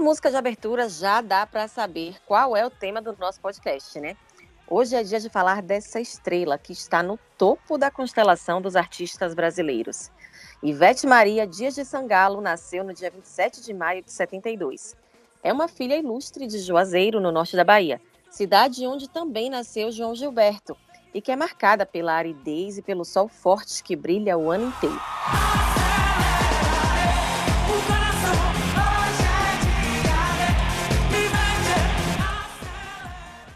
[0.00, 4.00] a música de abertura já dá para saber qual é o tema do nosso podcast,
[4.00, 4.16] né?
[4.66, 9.34] Hoje é dia de falar dessa estrela que está no topo da constelação dos artistas
[9.34, 10.10] brasileiros.
[10.62, 14.96] Ivete Maria Dias de Sangalo nasceu no dia 27 de maio de 72.
[15.42, 20.14] É uma filha ilustre de Juazeiro, no norte da Bahia, cidade onde também nasceu João
[20.14, 20.74] Gilberto,
[21.12, 24.98] e que é marcada pela aridez e pelo sol forte que brilha o ano inteiro.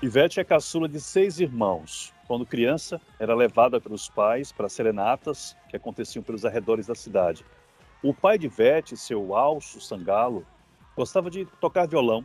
[0.05, 2.12] Ivete é caçula de seis irmãos.
[2.27, 7.43] Quando criança, era levada pelos pais para serenatas que aconteciam pelos arredores da cidade.
[8.03, 10.47] O pai de Ivete, seu Alço Sangalo,
[10.95, 12.23] gostava de tocar violão.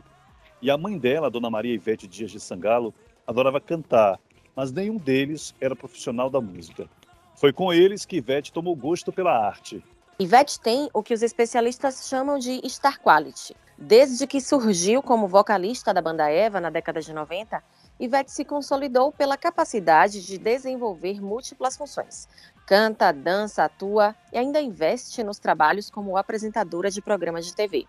[0.60, 2.92] E a mãe dela, Dona Maria Ivete Dias de Sangalo,
[3.26, 4.20] adorava cantar,
[4.54, 6.86] mas nenhum deles era profissional da música.
[7.34, 9.82] Foi com eles que Ivete tomou gosto pela arte.
[10.18, 15.94] Ivete tem o que os especialistas chamam de star quality, Desde que surgiu como vocalista
[15.94, 17.64] da banda Eva na década de 90,
[18.00, 22.26] Ivete se consolidou pela capacidade de desenvolver múltiplas funções.
[22.64, 27.86] Canta, dança, atua e ainda investe nos trabalhos como apresentadora de programas de TV.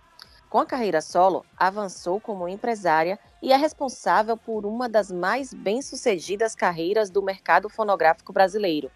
[0.50, 6.56] Com a carreira solo, avançou como empresária e é responsável por uma das mais bem-sucedidas
[6.56, 8.92] carreiras do mercado fonográfico brasileiro.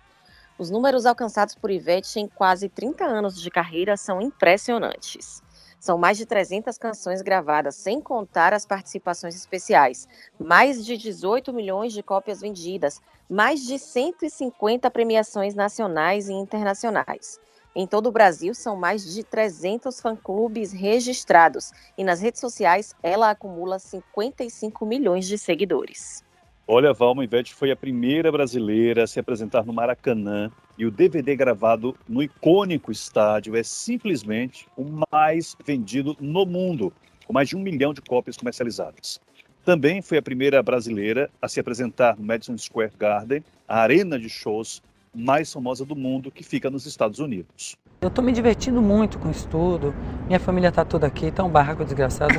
[0.59, 5.41] Os números alcançados por Ivete em quase 30 anos de carreira são impressionantes.
[5.85, 10.07] São mais de 300 canções gravadas, sem contar as participações especiais.
[10.39, 17.39] Mais de 18 milhões de cópias vendidas, mais de 150 premiações nacionais e internacionais.
[17.75, 23.29] Em todo o Brasil, são mais de 300 fã-clubes registrados e nas redes sociais ela
[23.29, 26.23] acumula 55 milhões de seguidores.
[26.67, 31.35] Olha, Valma Ivete foi a primeira brasileira a se apresentar no Maracanã e o DVD
[31.35, 36.91] gravado no icônico estádio é simplesmente o mais vendido no mundo,
[37.25, 39.19] com mais de um milhão de cópias comercializadas.
[39.63, 44.29] Também foi a primeira brasileira a se apresentar no Madison Square Garden, a arena de
[44.29, 44.81] shows
[45.13, 47.75] mais famosa do mundo que fica nos Estados Unidos.
[48.01, 49.95] Eu estou me divertindo muito com isso tudo.
[50.27, 52.35] Minha família está toda aqui, tá um barraco desgraçado.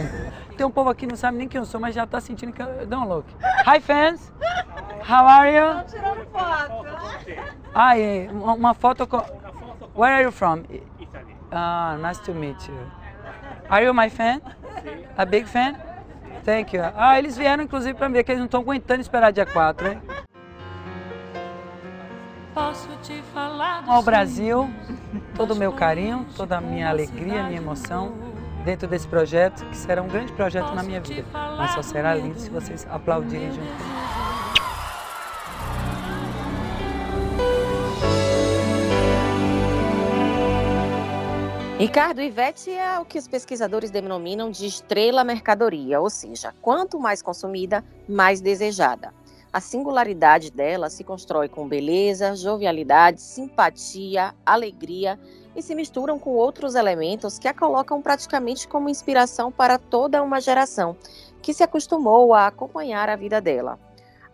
[0.56, 2.50] Tem um povo aqui que não sabe nem quem eu sou, mas já está sentindo
[2.50, 3.27] que eu dou um look.
[3.67, 4.33] Hi fans,
[5.06, 5.84] how are you?
[5.84, 6.87] Tô tirando foto.
[7.75, 7.93] Ah,
[8.33, 9.19] uma foto com.
[9.95, 10.62] Where are you from?
[11.53, 12.75] Ah, nice to meet you.
[13.69, 14.41] Are you my fan?
[15.19, 15.77] A big fan?
[16.43, 16.83] Thank you.
[16.97, 20.03] Ah, eles vieram inclusive para ver que eles não estão aguentando esperar dia 4, hein?
[23.87, 24.71] Ao Brasil,
[25.34, 28.36] todo o meu carinho, toda a minha alegria, minha emoção
[28.66, 31.25] dentro desse projeto, que será um grande projeto na minha vida.
[31.32, 33.97] Mas só será lindo se vocês aplaudirem junto comigo.
[41.78, 47.22] Ricardo, Ivete é o que os pesquisadores denominam de estrela mercadoria, ou seja, quanto mais
[47.22, 49.15] consumida, mais desejada.
[49.53, 55.19] A singularidade dela se constrói com beleza, jovialidade, simpatia, alegria
[55.56, 60.41] e se misturam com outros elementos que a colocam praticamente como inspiração para toda uma
[60.41, 60.97] geração
[61.43, 63.78] que se acostumou a acompanhar a vida dela.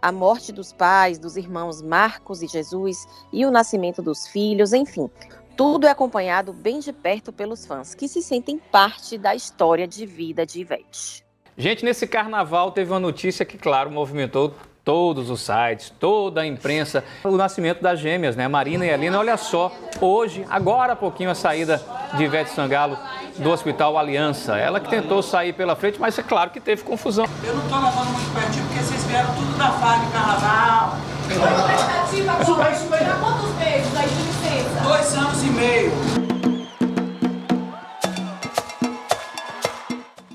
[0.00, 5.09] A morte dos pais, dos irmãos Marcos e Jesus e o nascimento dos filhos, enfim,
[5.56, 10.05] tudo é acompanhado bem de perto pelos fãs, que se sentem parte da história de
[10.05, 11.25] vida de Ivete.
[11.56, 17.04] Gente, nesse carnaval teve uma notícia que, claro, movimentou todos os sites, toda a imprensa,
[17.25, 18.48] o nascimento das gêmeas, né?
[18.48, 19.19] Marina e Alina.
[19.19, 21.82] Olha só, hoje, agora há pouquinho, a saída
[22.15, 22.98] de Ivete Sangalo
[23.38, 24.56] do Hospital Aliança.
[24.56, 27.26] Ela que tentou sair pela frente, mas é claro que teve confusão.
[27.44, 30.97] Eu não estou levando muito pertinho porque vocês vieram tudo da de carnaval.
[31.28, 33.20] Expectativa, vai.
[33.20, 34.81] quantos meses aí de licença?
[34.82, 36.31] Dois anos e meio.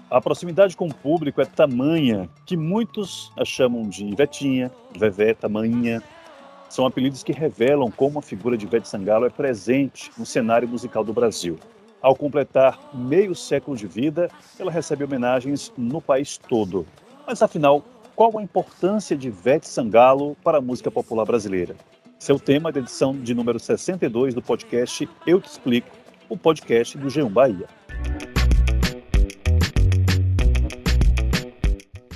[0.09, 6.01] A proximidade com o público é tamanha que muitos a chamam de Vetinha, Vevé, Tamanha.
[6.69, 11.03] São apelidos que revelam como a figura de Ivete Sangalo é presente no cenário musical
[11.03, 11.59] do Brasil.
[12.01, 16.87] Ao completar meio século de vida, ela recebe homenagens no país todo.
[17.25, 17.83] Mas afinal,
[18.15, 21.75] qual a importância de Ivete Sangalo para a música popular brasileira?
[22.17, 25.89] Seu tema da edição de número 62 do podcast Eu Te Explico,
[26.29, 27.67] o podcast do G1 Bahia.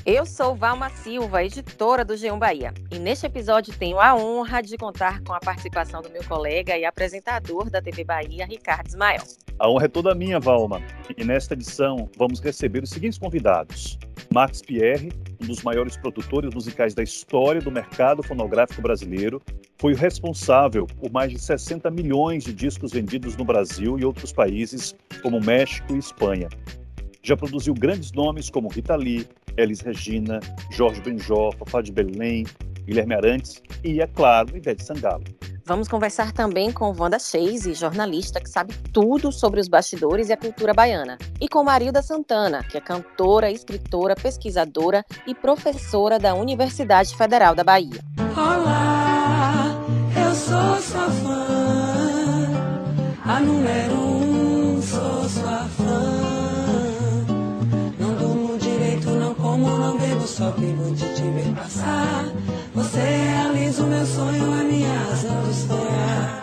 [0.03, 4.75] Eu sou Valma Silva, editora do G1 Bahia, e neste episódio tenho a honra de
[4.75, 9.21] contar com a participação do meu colega e apresentador da TV Bahia, Ricardo Ismael.
[9.59, 10.81] A honra é toda minha, Valma,
[11.15, 13.99] e nesta edição vamos receber os seguintes convidados.
[14.33, 19.39] Max Pierre, um dos maiores produtores musicais da história do mercado fonográfico brasileiro,
[19.77, 24.33] foi o responsável por mais de 60 milhões de discos vendidos no Brasil e outros
[24.33, 26.49] países, como México e Espanha.
[27.23, 29.27] Já produziu grandes nomes como Rita Lee,
[29.57, 30.39] Elis Regina,
[30.71, 32.45] Jorge Benjó, Fafá de Belém,
[32.85, 35.23] Guilherme Arantes e, é claro, Ivete Sangalo.
[35.65, 40.37] Vamos conversar também com Wanda Chase, jornalista que sabe tudo sobre os bastidores e a
[40.37, 41.17] cultura baiana.
[41.39, 47.63] E com Marilda Santana, que é cantora, escritora, pesquisadora e professora da Universidade Federal da
[47.63, 48.01] Bahia.
[48.35, 49.77] Olá,
[50.17, 52.47] eu sou sua fã,
[53.23, 53.90] a número
[61.81, 62.25] passar.
[62.73, 66.41] Você realiza o meu sonho, a minha razão de sonhar.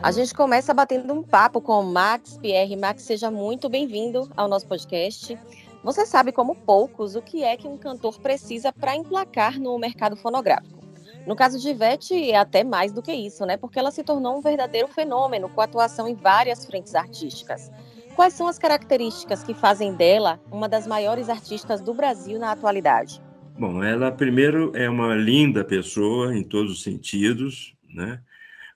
[0.00, 2.76] A gente começa batendo um papo com o Max Pierre.
[2.76, 5.36] Max, seja muito bem-vindo ao nosso podcast.
[5.82, 10.16] Você sabe, como poucos, o que é que um cantor precisa para emplacar no mercado
[10.16, 10.78] fonográfico.
[11.26, 13.56] No caso de Ivete, é até mais do que isso, né?
[13.56, 17.70] Porque ela se tornou um verdadeiro fenômeno com atuação em várias frentes artísticas.
[18.16, 23.20] Quais são as características que fazem dela uma das maiores artistas do Brasil na atualidade?
[23.58, 28.22] Bom, ela primeiro é uma linda pessoa em todos os sentidos, né?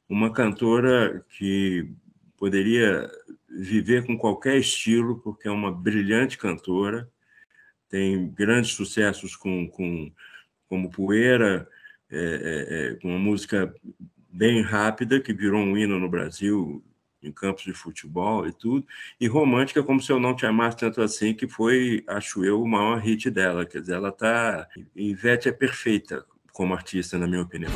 [0.09, 1.89] Uma cantora que
[2.37, 3.09] poderia
[3.49, 7.09] viver com qualquer estilo, porque é uma brilhante cantora,
[7.89, 10.11] tem grandes sucessos com, com
[10.69, 11.69] como Poeira,
[12.11, 13.73] é, é, é, com uma música
[14.29, 16.83] bem rápida que virou um hino no Brasil,
[17.23, 18.87] em campos de futebol e tudo,
[19.21, 22.69] e romântica como se eu não te amasse tanto assim, que foi, acho eu, o
[22.69, 23.65] maior hit dela.
[23.65, 24.67] Quer dizer, ela tá.
[24.95, 27.73] Ivete é perfeita como artista, na minha opinião.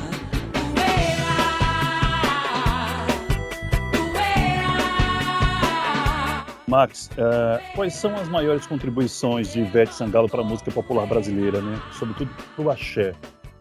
[6.68, 11.62] Max, uh, quais são as maiores contribuições de Ivete Sangalo para a música popular brasileira,
[11.62, 11.80] né?
[11.92, 13.14] Sobretudo para o axé.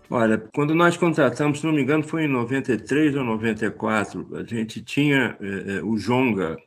[0.09, 4.81] Olha, quando nós contratamos, se não me engano, foi em 93 ou 94, a gente
[4.83, 6.57] tinha é, o Jonga,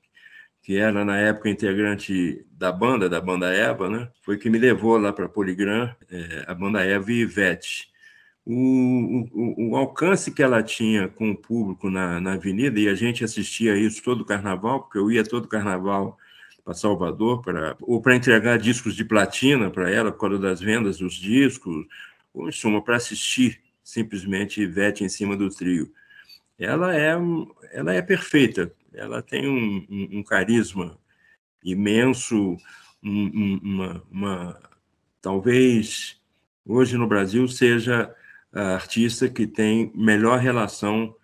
[0.63, 4.09] que era na época integrante da banda, da banda Eva, né?
[4.23, 7.89] Foi que me levou lá para Poligram, é, a banda Eva e Ivete.
[8.45, 12.95] O, o, o, alcance que ela tinha com o público na, na avenida, e a
[12.95, 16.19] gente assistia isso todo carnaval, porque eu ia todo carnaval
[16.65, 20.99] para Salvador, pra, ou para entregar discos de platina para ela, por causa das vendas
[20.99, 21.87] dos discos,
[22.33, 25.93] ou, em suma, para assistir simplesmente Ivete em cima do trio.
[26.59, 27.17] Ela é,
[27.73, 30.99] ela é perfeita, ela tem um, um, um carisma
[31.65, 32.57] imenso,
[33.03, 34.61] um, uma, uma,
[35.23, 36.21] talvez
[36.67, 38.15] hoje no Brasil seja
[38.53, 41.15] a artista que tem melhor relação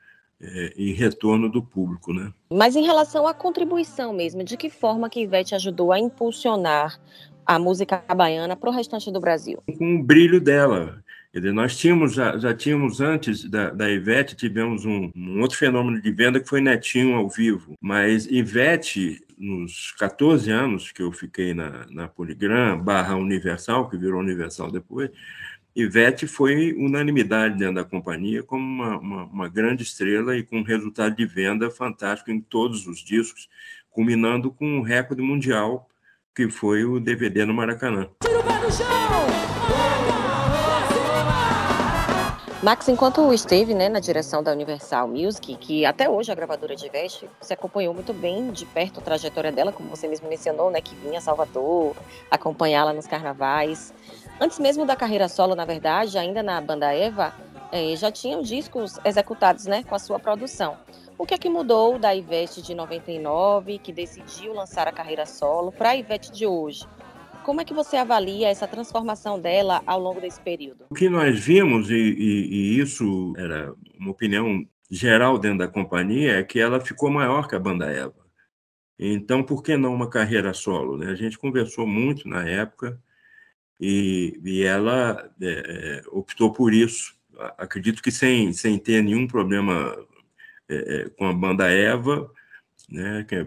[0.41, 2.33] é, e retorno do público, né?
[2.51, 7.01] Mas em relação à contribuição mesmo, de que forma que Ivete ajudou a impulsionar
[7.47, 9.63] a música baiana para o restante do Brasil?
[9.79, 11.03] Com o brilho dela.
[11.53, 16.13] Nós tínhamos, já, já tínhamos antes da, da Ivete, tivemos um, um, outro fenômeno de
[16.13, 17.75] venda que foi Netinho ao vivo.
[17.81, 24.21] Mas Ivete, nos 14 anos que eu fiquei na, na Poligram, barra Universal, que virou
[24.21, 25.11] Universal depois,
[25.75, 30.63] Ivete foi unanimidade dentro da companhia como uma, uma, uma grande estrela e com um
[30.63, 33.49] resultado de venda fantástico em todos os discos,
[33.91, 35.89] culminando com um recorde mundial
[36.35, 38.09] que foi o DVD no Maracanã.
[42.61, 46.89] Max, enquanto esteve né, na direção da Universal Music, que até hoje a gravadora de
[46.89, 50.81] Veste, você acompanhou muito bem de perto a trajetória dela, como você mesmo mencionou, né,
[50.81, 51.95] que vinha a Salvador,
[52.31, 53.93] acompanhá-la nos carnavais.
[54.41, 57.35] Antes mesmo da carreira solo, na verdade, ainda na banda Eva,
[57.71, 60.79] eh, já tinham discos executados né, com a sua produção.
[61.17, 65.71] O que é que mudou da Ivete de 99, que decidiu lançar a carreira solo,
[65.71, 66.85] para a Ivete de hoje?
[67.45, 70.87] Como é que você avalia essa transformação dela ao longo desse período?
[70.91, 76.39] O que nós vimos, e, e, e isso era uma opinião geral dentro da companhia,
[76.39, 78.25] é que ela ficou maior que a banda Eva.
[78.99, 80.97] Então, por que não uma carreira solo?
[80.97, 81.11] Né?
[81.13, 83.01] A gente conversou muito na época
[83.81, 87.15] e, e ela é, é optou por isso.
[87.59, 89.97] Acredito que sem, sem ter nenhum problema
[90.69, 92.31] é, é, com a banda Eva,
[92.89, 93.47] né, que é,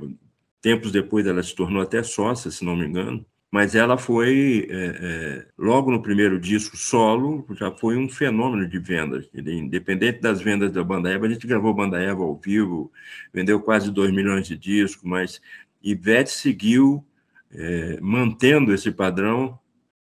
[0.62, 4.76] tempos depois ela se tornou até sócia, se não me engano, mas ela foi, é,
[4.76, 9.30] é, logo no primeiro disco solo, já foi um fenômeno de vendas.
[9.34, 12.92] Independente das vendas da banda Eva, a gente gravou banda Eva ao vivo,
[13.34, 15.42] vendeu quase 2 milhões de discos, mas
[15.82, 17.06] Ivete seguiu
[17.52, 19.58] é, mantendo esse padrão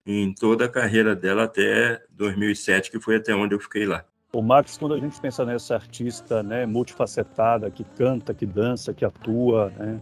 [0.05, 4.05] em toda a carreira dela até 2007, que foi até onde eu fiquei lá.
[4.35, 9.05] O Max, quando a gente pensa nessa artista né, multifacetada, que canta, que dança, que
[9.05, 10.01] atua, né?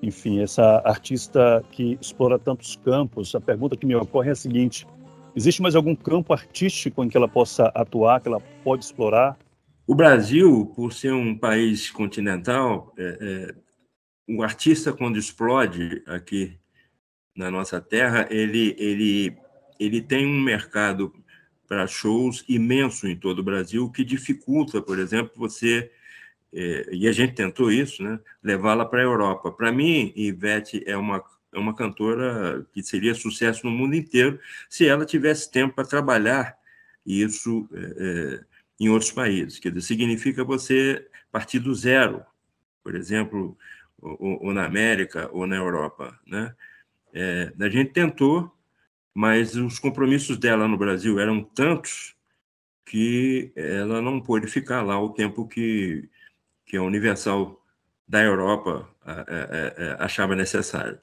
[0.00, 4.86] enfim, essa artista que explora tantos campos, a pergunta que me ocorre é a seguinte:
[5.34, 9.36] existe mais algum campo artístico em que ela possa atuar, que ela pode explorar?
[9.84, 13.54] O Brasil, por ser um país continental, é, é,
[14.32, 16.56] o artista, quando explode aqui
[17.36, 19.36] na nossa terra, ele, ele,
[19.80, 21.12] ele tem um mercado
[21.72, 25.90] para shows imenso em todo o Brasil, que dificulta, por exemplo, você,
[26.52, 29.50] é, e a gente tentou isso, né, levá-la para a Europa.
[29.50, 34.38] Para mim, Ivete é uma, é uma cantora que seria sucesso no mundo inteiro
[34.68, 36.58] se ela tivesse tempo para trabalhar
[37.06, 38.44] isso é, é,
[38.78, 39.58] em outros países.
[39.58, 42.22] Quer dizer, significa você partir do zero,
[42.84, 43.56] por exemplo,
[43.98, 46.54] ou, ou na América ou na Europa, né?
[47.14, 48.54] É, a gente tentou,
[49.14, 52.14] mas os compromissos dela no Brasil eram tantos
[52.84, 56.08] que ela não pôde ficar lá o tempo que,
[56.66, 57.60] que a Universal
[58.06, 58.88] da Europa
[59.98, 60.98] achava necessário.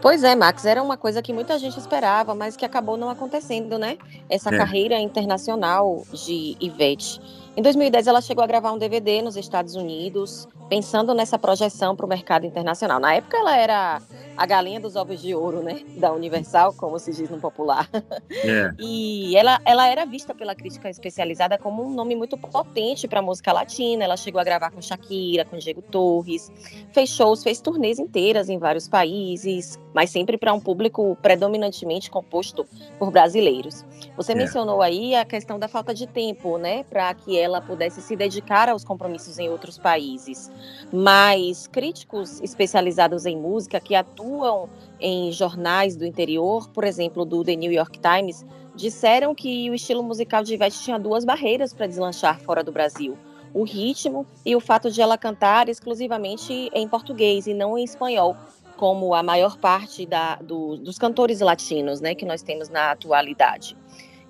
[0.00, 3.78] Pois é, Max, era uma coisa que muita gente esperava, mas que acabou não acontecendo,
[3.78, 3.96] né?
[4.28, 4.58] Essa é.
[4.58, 7.20] carreira internacional de Ivete.
[7.56, 12.04] Em 2010, ela chegou a gravar um DVD nos Estados Unidos, pensando nessa projeção para
[12.04, 12.98] o mercado internacional.
[12.98, 14.02] Na época, ela era
[14.36, 15.80] a galinha dos ovos de ouro, né?
[15.96, 17.88] Da Universal, como se diz no popular.
[18.30, 18.72] É.
[18.84, 23.22] E ela, ela era vista pela crítica especializada como um nome muito potente para a
[23.22, 24.04] música latina.
[24.04, 26.50] Ela chegou a gravar com Shakira, com Diego Torres,
[26.92, 32.66] fez shows, fez turnês inteiras em vários países, mas sempre para um público predominantemente composto
[32.98, 33.84] por brasileiros.
[34.16, 34.34] Você é.
[34.34, 36.84] mencionou aí a questão da falta de tempo, né?
[36.84, 40.50] Para que ela pudesse se dedicar aos compromissos em outros países.
[40.92, 44.68] Mas críticos especializados em música que atuam atuam
[45.00, 50.02] em jornais do interior, por exemplo, do The New York Times, disseram que o estilo
[50.02, 53.18] musical de Ivete tinha duas barreiras para deslanchar fora do Brasil:
[53.52, 58.36] o ritmo e o fato de ela cantar exclusivamente em português e não em espanhol,
[58.76, 63.76] como a maior parte da, do, dos cantores latinos né, que nós temos na atualidade.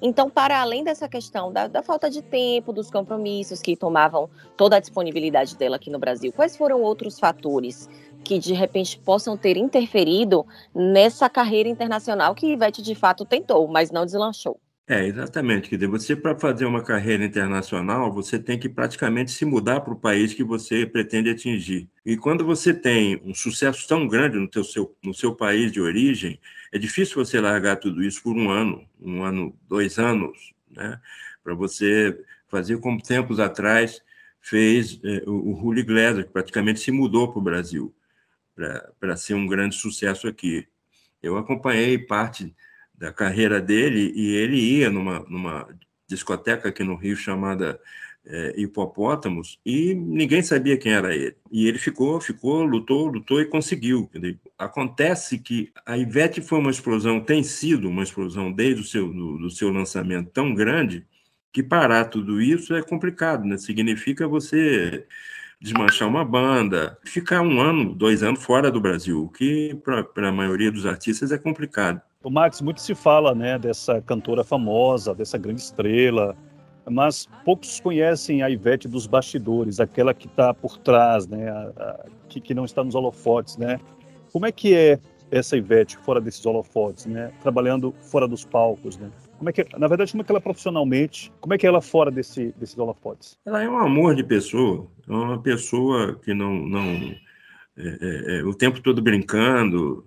[0.04, 4.76] Então, para além dessa questão da, da, falta de tempo, dos compromissos que tomavam toda
[4.76, 7.88] a disponibilidade dela aqui no Brasil, quais foram outros fatores
[8.24, 10.44] que de repente possam ter interferido
[10.74, 14.58] nessa carreira internacional que Ivete de fato tentou, mas não deslanchou.
[14.88, 15.68] É, exatamente.
[15.68, 19.92] Quer dizer, você, para fazer uma carreira internacional, você tem que praticamente se mudar para
[19.92, 21.88] o país que você pretende atingir.
[22.04, 25.80] E quando você tem um sucesso tão grande no, teu, seu, no seu país de
[25.80, 26.38] origem,
[26.72, 30.98] é difícil você largar tudo isso por um ano, um ano, dois anos, né?
[31.44, 34.02] Para você fazer como tempos atrás
[34.40, 37.94] fez o, o Julio Iglesias, que praticamente se mudou para o Brasil
[38.98, 40.66] para ser um grande sucesso aqui.
[41.22, 42.54] Eu acompanhei parte
[42.94, 45.68] da carreira dele e ele ia numa, numa
[46.06, 47.80] discoteca aqui no Rio chamada
[48.24, 51.36] é, Hipopótamos e ninguém sabia quem era ele.
[51.50, 54.08] E ele ficou, ficou, lutou, lutou e conseguiu.
[54.58, 59.38] Acontece que a Ivete foi uma explosão, tem sido uma explosão desde o seu, do,
[59.38, 61.04] do seu lançamento tão grande
[61.52, 63.58] que parar tudo isso é complicado, né?
[63.58, 65.06] Significa você
[65.60, 70.32] desmanchar uma banda, ficar um ano, dois anos fora do Brasil, o que para a
[70.32, 72.00] maioria dos artistas é complicado.
[72.24, 76.36] O Max, muito se fala né, dessa cantora famosa, dessa grande estrela,
[76.90, 82.06] mas poucos conhecem a Ivete dos bastidores, aquela que está por trás, né, a, a,
[82.28, 83.56] que, que não está nos holofotes.
[83.56, 83.78] Né?
[84.32, 84.98] Como é que é
[85.30, 88.98] essa Ivete fora desses holofotes, né, trabalhando fora dos palcos?
[88.98, 89.10] Né?
[89.38, 91.82] Como é que, na verdade, como é que ela profissionalmente, como é que ela é
[91.82, 93.38] fora desse, desses holofotes?
[93.44, 96.84] Ela é um amor de pessoa, é uma pessoa que não, não
[97.76, 100.06] é, é, é, o tempo todo brincando,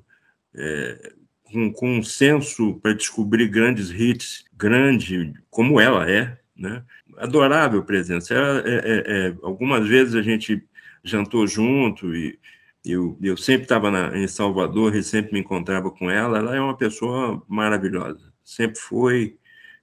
[0.55, 1.11] é,
[1.43, 6.83] com, com um senso para descobrir grandes hits, grande como ela é, né?
[7.17, 8.33] Adorável presença.
[8.33, 10.63] Ela, é, é, algumas vezes a gente
[11.03, 12.39] jantou junto e
[12.83, 16.37] eu, eu sempre estava em Salvador e sempre me encontrava com ela.
[16.37, 19.37] Ela é uma pessoa maravilhosa sempre foi,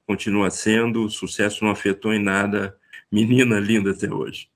[0.07, 2.77] continua sendo, o sucesso não afetou em nada,
[3.11, 4.49] menina linda até hoje.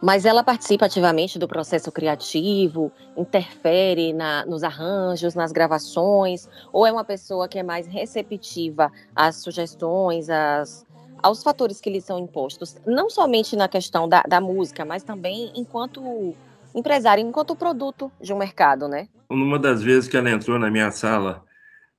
[0.00, 6.92] Mas ela participa ativamente do processo criativo, interfere na, nos arranjos, nas gravações, ou é
[6.92, 10.86] uma pessoa que é mais receptiva às sugestões, às,
[11.24, 15.50] aos fatores que lhe são impostos, não somente na questão da, da música, mas também
[15.56, 16.34] enquanto
[16.74, 19.08] empresária, enquanto produto de um mercado, né?
[19.30, 21.44] Numa das vezes que ela entrou na minha sala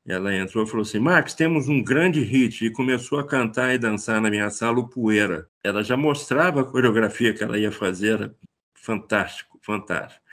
[0.07, 2.63] ela entrou e falou assim: Max, temos um grande hit.
[2.63, 5.49] E começou a cantar e dançar na minha sala o Poeira.
[5.63, 8.31] Ela já mostrava a coreografia que ela ia fazer.
[8.75, 10.23] Fantástico, fantástico.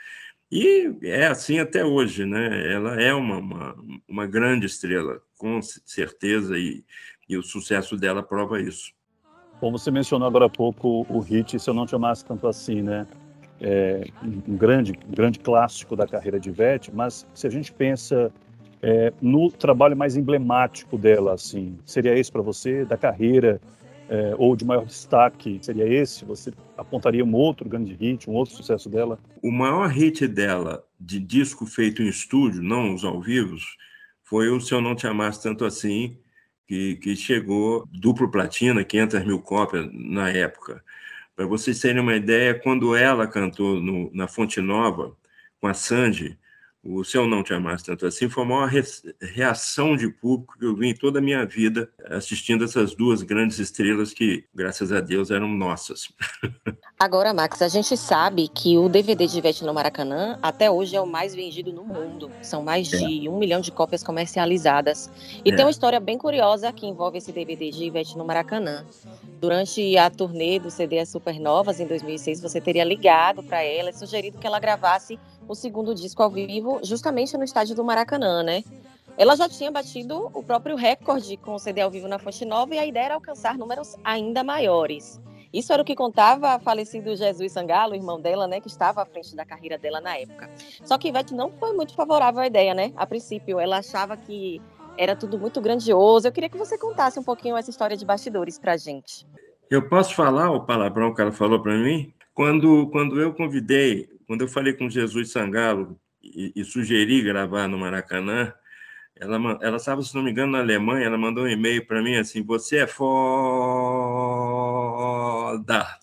[0.51, 2.71] E é assim até hoje, né?
[2.71, 3.75] Ela é uma, uma,
[4.07, 6.85] uma grande estrela, com certeza, e,
[7.27, 8.91] e o sucesso dela prova isso.
[9.59, 12.81] Como você mencionou agora há pouco o hit Se Eu Não Te Amasse Tanto Assim,
[12.81, 13.07] né?
[13.61, 18.31] É um grande, grande clássico da carreira de Ivete, mas se a gente pensa
[18.81, 23.61] é, no trabalho mais emblemático dela, assim, seria esse para você, da carreira,
[24.09, 26.25] é, ou de maior destaque seria esse?
[26.25, 29.17] Você apontaria um outro grande hit, um outro sucesso dela?
[29.41, 33.55] O maior hit dela, de disco feito em estúdio, não os ao vivo,
[34.23, 36.17] foi o Se Eu Não Te Amasse Tanto Assim,
[36.73, 40.83] que, que chegou duplo platina, 500 mil cópias na época.
[41.35, 45.15] Para vocês terem uma ideia, quando ela cantou no, na Fonte Nova,
[45.61, 46.37] com a Sandy,
[46.83, 48.69] o Se Eu Não Te Amasse Tanto Assim foi a maior
[49.21, 53.57] reação de público que eu vi em toda a minha vida assistindo essas duas grandes
[53.59, 56.11] estrelas que, graças a Deus, eram nossas.
[56.99, 61.01] Agora, Max, a gente sabe que o DVD de Ivete no Maracanã até hoje é
[61.01, 62.31] o mais vendido no mundo.
[62.41, 62.97] São mais é.
[62.97, 65.09] de um milhão de cópias comercializadas.
[65.43, 65.55] E é.
[65.55, 68.85] tem uma história bem curiosa que envolve esse DVD de Ivete no Maracanã.
[69.39, 74.37] Durante a turnê do CD Supernovas, em 2006, você teria ligado para ela e sugerido
[74.37, 78.63] que ela gravasse o segundo disco ao vivo, justamente no estádio do Maracanã, né?
[79.17, 82.73] Ela já tinha batido o próprio recorde com o CD ao vivo na Fonte Nova
[82.73, 85.21] e a ideia era alcançar números ainda maiores.
[85.53, 89.05] Isso era o que contava a falecido Jesus Sangalo, irmão dela, né, que estava à
[89.05, 90.49] frente da carreira dela na época.
[90.83, 92.91] Só que Ivete não foi muito favorável à ideia, né?
[92.95, 94.59] A princípio, ela achava que
[94.97, 96.27] era tudo muito grandioso.
[96.27, 99.27] Eu queria que você contasse um pouquinho essa história de bastidores pra gente.
[99.69, 102.11] Eu posso falar o palavrão que ela falou para mim?
[102.33, 107.77] Quando, quando eu convidei quando eu falei com Jesus Sangalo e, e sugeri gravar no
[107.77, 108.53] Maracanã,
[109.15, 112.15] ela, ela estava, se não me engano, na Alemanha, ela mandou um e-mail para mim
[112.15, 113.13] assim, você é foda.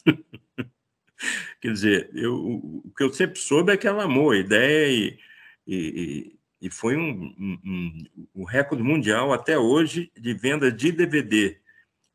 [1.60, 5.18] Quer dizer, eu, o que eu sempre soube é que ela amou a ideia e,
[5.66, 7.34] e, e foi um,
[7.64, 11.58] um, um, recorde mundial até hoje de venda de DVD,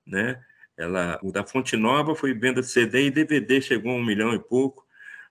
[0.05, 0.41] né?
[0.77, 4.33] Ela, o da Fonte Nova foi venda de CD e DVD, chegou a um milhão
[4.33, 4.84] e pouco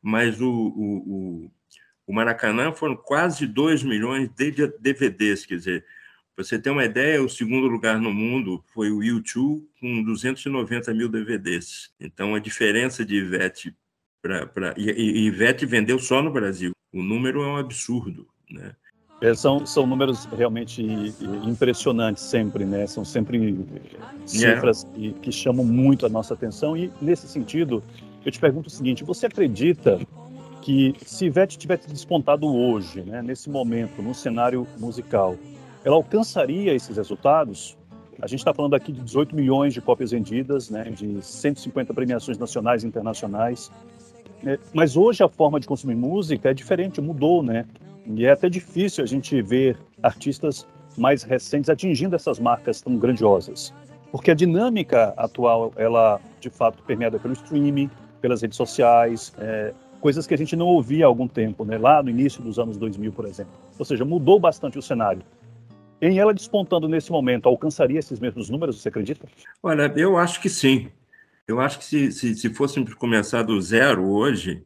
[0.05, 0.97] mas o, o,
[1.47, 1.51] o,
[2.07, 5.85] o Maracanã foram quase 2 milhões de DVDs, quer dizer,
[6.37, 11.09] você tem uma ideia, o segundo lugar no mundo foi o YouTube com 290 mil
[11.09, 11.91] DVDs.
[11.99, 13.75] Então, a diferença de Ivete
[14.21, 14.75] para...
[14.77, 16.73] E, e Ivete vendeu só no Brasil.
[16.93, 18.75] O número é um absurdo, né?
[19.21, 20.83] É, são, são números realmente
[21.47, 22.87] impressionantes sempre, né?
[22.87, 23.57] São sempre
[24.27, 25.15] cifras yeah.
[25.15, 27.83] que, que chamam muito a nossa atenção e, nesse sentido,
[28.25, 30.01] eu te pergunto o seguinte: você acredita
[30.63, 35.37] que se Ivete tivesse despontado hoje, né, nesse momento, no cenário musical,
[35.85, 37.77] ela alcançaria esses resultados?
[38.23, 42.39] A gente está falando aqui de 18 milhões de cópias vendidas, né, de 150 premiações
[42.39, 43.71] nacionais e internacionais.
[44.47, 47.67] É, mas hoje a forma de consumir música é diferente, mudou, né?
[48.07, 53.75] E é até difícil a gente ver artistas mais recentes atingindo essas marcas tão grandiosas.
[54.13, 57.91] Porque a dinâmica atual, ela de fato permeada pelo streaming,
[58.25, 61.77] pelas redes sociais, é, coisas que a gente não ouvia há algum tempo, né?
[61.77, 63.53] lá no início dos anos 2000, por exemplo.
[63.79, 65.21] Ou seja, mudou bastante o cenário.
[66.01, 69.29] Em ela despontando nesse momento, alcançaria esses mesmos números, você acredita?
[69.63, 70.89] Olha, eu acho que sim.
[71.47, 74.65] Eu acho que se, se, se fôssemos começar do zero hoje,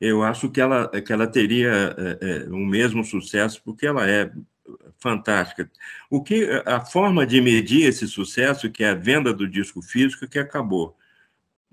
[0.00, 4.30] eu acho que ela, que ela teria é, é, o mesmo sucesso, porque ela é
[4.98, 5.68] fantástica.
[6.08, 10.28] O que a forma de medir esse sucesso, que é a venda do disco físico,
[10.28, 10.96] que acabou.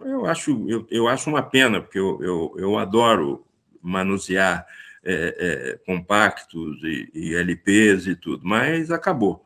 [0.06, 3.46] Eu acho, eu, eu acho uma pena, porque eu, eu, eu adoro
[3.82, 4.66] manusear
[5.04, 9.44] é, é, compactos e, e, LPs e tudo, mas acabou.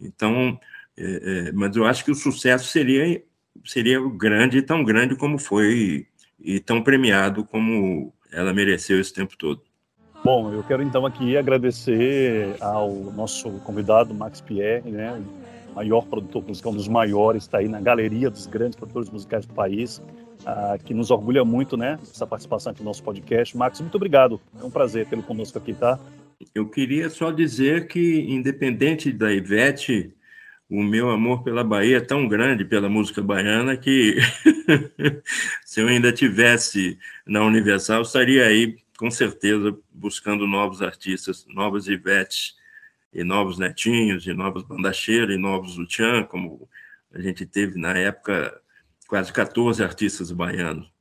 [0.00, 0.58] Então,
[0.96, 3.22] é, é, mas eu acho que o sucesso seria,
[3.64, 6.06] seria grande, tão grande como foi
[6.40, 9.62] e tão premiado como ela mereceu esse tempo todo.
[10.24, 15.22] Bom, eu quero então aqui agradecer ao nosso convidado Max Pierre, né,
[15.74, 19.54] maior produtor musical, um dos maiores, está aí na galeria dos grandes produtores musicais do
[19.54, 23.56] país, uh, que nos orgulha muito, né, essa participação aqui no nosso podcast.
[23.56, 24.40] Max, muito obrigado.
[24.60, 25.98] É um prazer tê-lo conosco aqui, tá?
[26.54, 30.12] Eu queria só dizer que, independente da Ivete,
[30.68, 34.16] o meu amor pela Bahia é tão grande pela música baiana que
[35.64, 42.56] se eu ainda tivesse na Universal, estaria aí com certeza buscando novos artistas, novas Ivetes
[43.14, 46.68] e novos netinhos, e novos bandacheiros, e novos Lutian, como
[47.14, 48.60] a gente teve na época
[49.06, 50.92] quase 14 artistas baianos.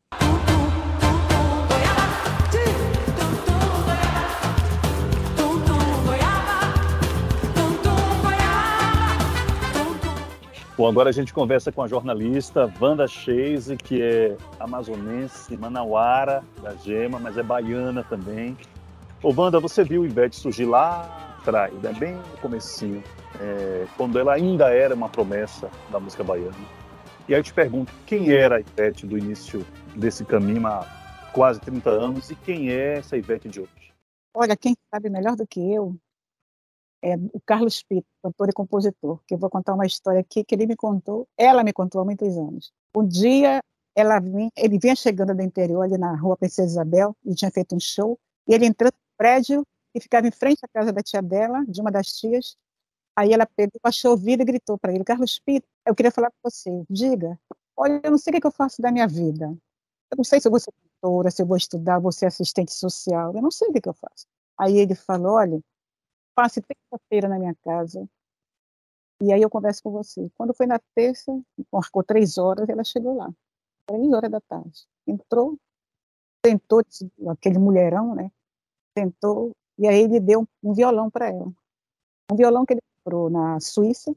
[10.76, 16.76] Bom, agora a gente conversa com a jornalista Wanda Chase, que é amazonense, manauara da
[16.76, 18.58] Gema, mas é baiana também.
[19.22, 21.94] Ô, Wanda, você viu o Ivete surgir lá atrás, né?
[21.94, 23.04] bem no comecinho,
[23.40, 26.56] é, quando ela ainda era uma promessa da música baiana.
[27.28, 30.88] E aí eu te pergunto, quem era a Ivete do início desse caminho há
[31.34, 33.94] quase 30 anos e quem é essa Ivete de hoje?
[34.34, 35.96] Olha, quem sabe melhor do que eu
[37.02, 40.56] é o Carlos Pito, cantor e compositor, que eu vou contar uma história aqui que
[40.56, 42.72] ele me contou, ela me contou há muitos anos.
[42.96, 43.62] Um dia
[43.96, 44.20] ela
[44.58, 48.18] ele vinha chegando do interior ali na rua Princesa Isabel, e tinha feito um show,
[48.48, 49.64] e ele entrou no prédio
[49.96, 52.58] e ficava em frente à casa da tia dela, de uma das tias.
[53.16, 56.32] Aí ela pegou, achou o vidro e gritou para ele: Carlos Pito, eu queria falar
[56.32, 56.84] com você.
[56.90, 57.40] Diga,
[57.78, 59.46] olha, eu não sei o que eu faço da minha vida.
[60.12, 62.74] Eu não sei se eu vou ser doutora, se eu vou estudar, vou ser assistente
[62.74, 63.34] social.
[63.36, 64.26] Eu não sei o que eu faço.
[64.58, 65.60] Aí ele falou: olha,
[66.36, 68.08] passe terça-feira na minha casa
[69.24, 70.30] e aí eu converso com você.
[70.36, 71.32] Quando foi na terça,
[71.72, 73.34] marcou três horas, ela chegou lá,
[73.86, 74.86] três horas da tarde.
[75.08, 75.58] Entrou,
[76.42, 76.82] tentou,
[77.30, 78.30] aquele mulherão, né?
[78.94, 81.52] Tentou, e aí ele deu um violão para ela.
[82.32, 84.16] Um violão que ele comprou na Suíça,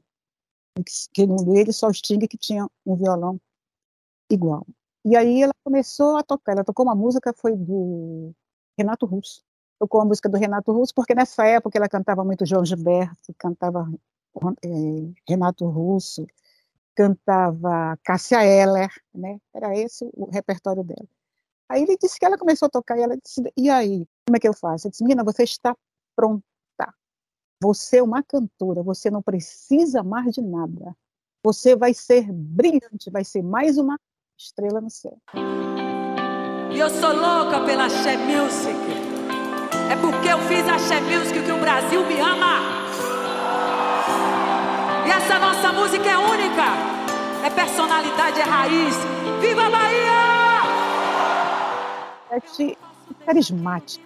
[1.13, 3.39] que ele só Sting que tinha um violão
[4.29, 4.65] igual.
[5.05, 8.33] E aí ela começou a tocar, ela tocou uma música, foi do
[8.77, 9.43] Renato Russo.
[9.79, 13.87] Tocou a música do Renato Russo, porque nessa época ela cantava muito João Gilberto, cantava
[14.63, 14.69] é,
[15.27, 16.25] Renato Russo,
[16.95, 19.39] cantava Cássia Eller, né?
[19.53, 21.07] Era esse o repertório dela.
[21.69, 24.39] Aí ele disse que ela começou a tocar e ela disse: "E aí, como é
[24.39, 25.75] que eu faço?" Eu disse: "Menina, você está
[26.15, 26.43] pronta.
[27.61, 30.95] Você é uma cantora, você não precisa mais de nada.
[31.43, 33.99] Você vai ser brilhante, vai ser mais uma
[34.37, 35.17] estrela no céu."
[36.75, 38.77] Eu sou louca pela She Music.
[39.91, 42.77] É porque eu fiz a She Music que o Brasil me ama.
[45.07, 46.97] E essa nossa música é única.
[47.45, 48.95] É personalidade, é raiz.
[49.41, 49.86] Viva Bahia!
[52.29, 52.39] É
[53.25, 54.03] carismática,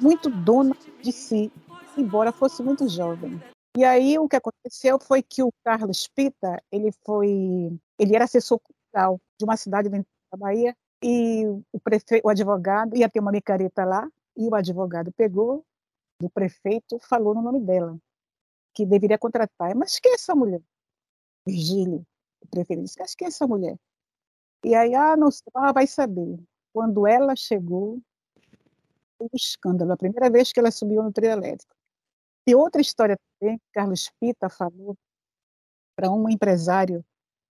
[0.00, 1.52] muito dona de si,
[1.96, 3.40] embora fosse muito jovem.
[3.76, 8.58] E aí o que aconteceu foi que o Carlos Pita, ele foi, ele era assessor
[8.58, 13.84] cultural de uma cidade da Bahia e o prefeito, o advogado ia ter uma micareta
[13.84, 15.64] lá e o advogado pegou
[16.20, 17.96] do prefeito, falou no nome dela
[18.74, 19.74] que deveria contratar.
[19.74, 20.62] Mas quem é essa mulher?
[21.46, 22.06] Virgílio,
[22.42, 23.76] o prefeito disse, mas quem é essa mulher?
[24.64, 26.38] E aí, ah, não ah, vai saber.
[26.72, 28.00] Quando ela chegou,
[29.20, 31.74] um escândalo, a primeira vez que ela subiu no trio elétrico.
[32.46, 34.96] E outra história também, Carlos Pita falou
[35.94, 37.04] para um empresário,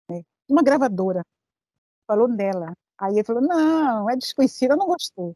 [0.10, 1.24] né, uma gravadora,
[2.06, 2.74] falou nela.
[3.00, 5.36] Aí ele falou, não, é desconhecida, não gostou.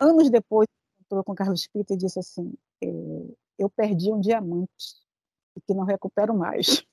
[0.00, 0.66] Anos depois,
[1.00, 2.86] entrou com Carlos Pita e disse assim, é,
[3.58, 4.96] eu perdi um diamante
[5.56, 6.84] e que não recupero mais.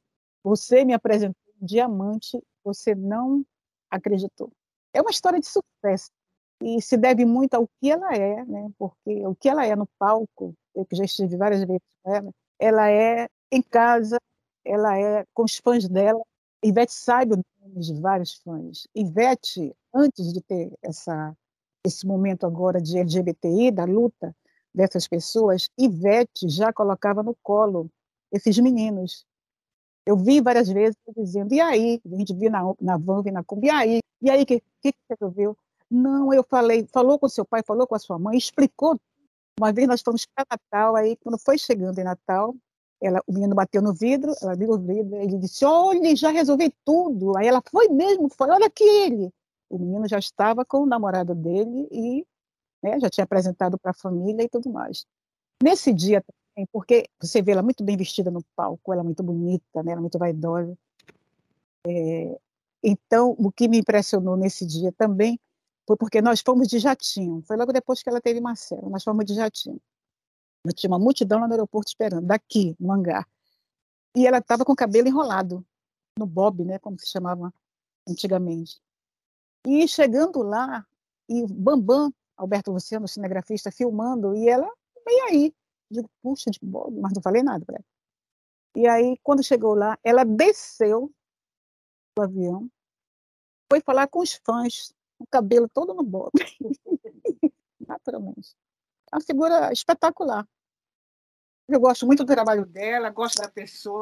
[0.44, 3.46] Você me apresentou um diamante, você não
[3.90, 4.52] acreditou.
[4.94, 6.12] É uma história de sucesso
[6.62, 8.70] e se deve muito ao que ela é, né?
[8.78, 12.32] Porque o que ela é no palco, eu que já estive várias vezes com ela,
[12.60, 14.18] ela é em casa,
[14.66, 16.22] ela é com os fãs dela.
[16.64, 18.88] Ivete sabe o nome de vários fãs.
[18.94, 21.34] Ivete, antes de ter essa,
[21.86, 24.36] esse momento agora de LGBTI, da luta,
[24.74, 27.90] dessas pessoas, Ivete já colocava no colo
[28.32, 29.26] esses meninos.
[30.06, 32.02] Eu vi várias vezes dizendo, e aí?
[32.06, 34.00] A gente viu na, na van, vi na Kombi, e aí?
[34.22, 35.58] E aí, o que, que, que você resolveu?
[35.90, 39.00] Não, eu falei, falou com seu pai, falou com a sua mãe, explicou.
[39.60, 42.56] Uma vez nós fomos para Natal, aí quando foi chegando em Natal,
[43.02, 46.74] ela, o menino bateu no vidro, ela abriu o vidro, ele disse, olha, já resolvi
[46.86, 47.38] tudo.
[47.38, 49.32] Aí ela, foi mesmo, foi, olha aqui ele.
[49.70, 52.26] O menino já estava com o namorado dele e
[52.82, 53.00] né?
[53.00, 55.06] já tinha apresentado para a família e tudo mais.
[55.62, 59.24] Nesse dia também, porque você vê ela muito bem vestida no palco, ela é muito
[59.24, 59.92] bonita, né?
[59.92, 60.78] ela é muito vaidosa.
[61.86, 62.40] É,
[62.84, 65.40] então, o que me impressionou nesse dia também
[65.88, 67.42] foi porque nós fomos de jatinho.
[67.48, 69.82] Foi logo depois que ela teve Marcelo, nós fomos de jatinho.
[70.66, 73.28] Eu tinha uma multidão lá no aeroporto esperando, daqui, no hangar.
[74.16, 75.66] E ela estava com o cabelo enrolado,
[76.18, 77.54] no bob, né, como se chamava
[78.08, 78.82] antigamente.
[79.66, 80.86] E chegando lá,
[81.28, 84.70] e Bambam Alberto Luciano, cinegrafista, filmando, e ela
[85.06, 85.56] bem aí.
[85.92, 87.86] Digo, puxa, de boa, mas não falei nada para ela.
[88.76, 91.12] E aí, quando chegou lá, ela desceu
[92.20, 92.70] do avião,
[93.72, 96.32] foi falar com os fãs, o cabelo todo no bob,
[97.88, 98.56] naturalmente.
[99.12, 100.48] É uma figura espetacular.
[101.68, 104.02] Eu gosto muito do trabalho dela, gosto da pessoa.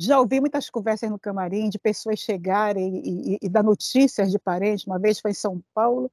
[0.00, 4.38] Já ouvi muitas conversas no camarim de pessoas chegarem e, e, e dar notícias de
[4.38, 4.86] parentes.
[4.86, 6.10] Uma vez foi em São Paulo,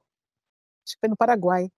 [0.84, 1.72] acho que foi no Paraguai,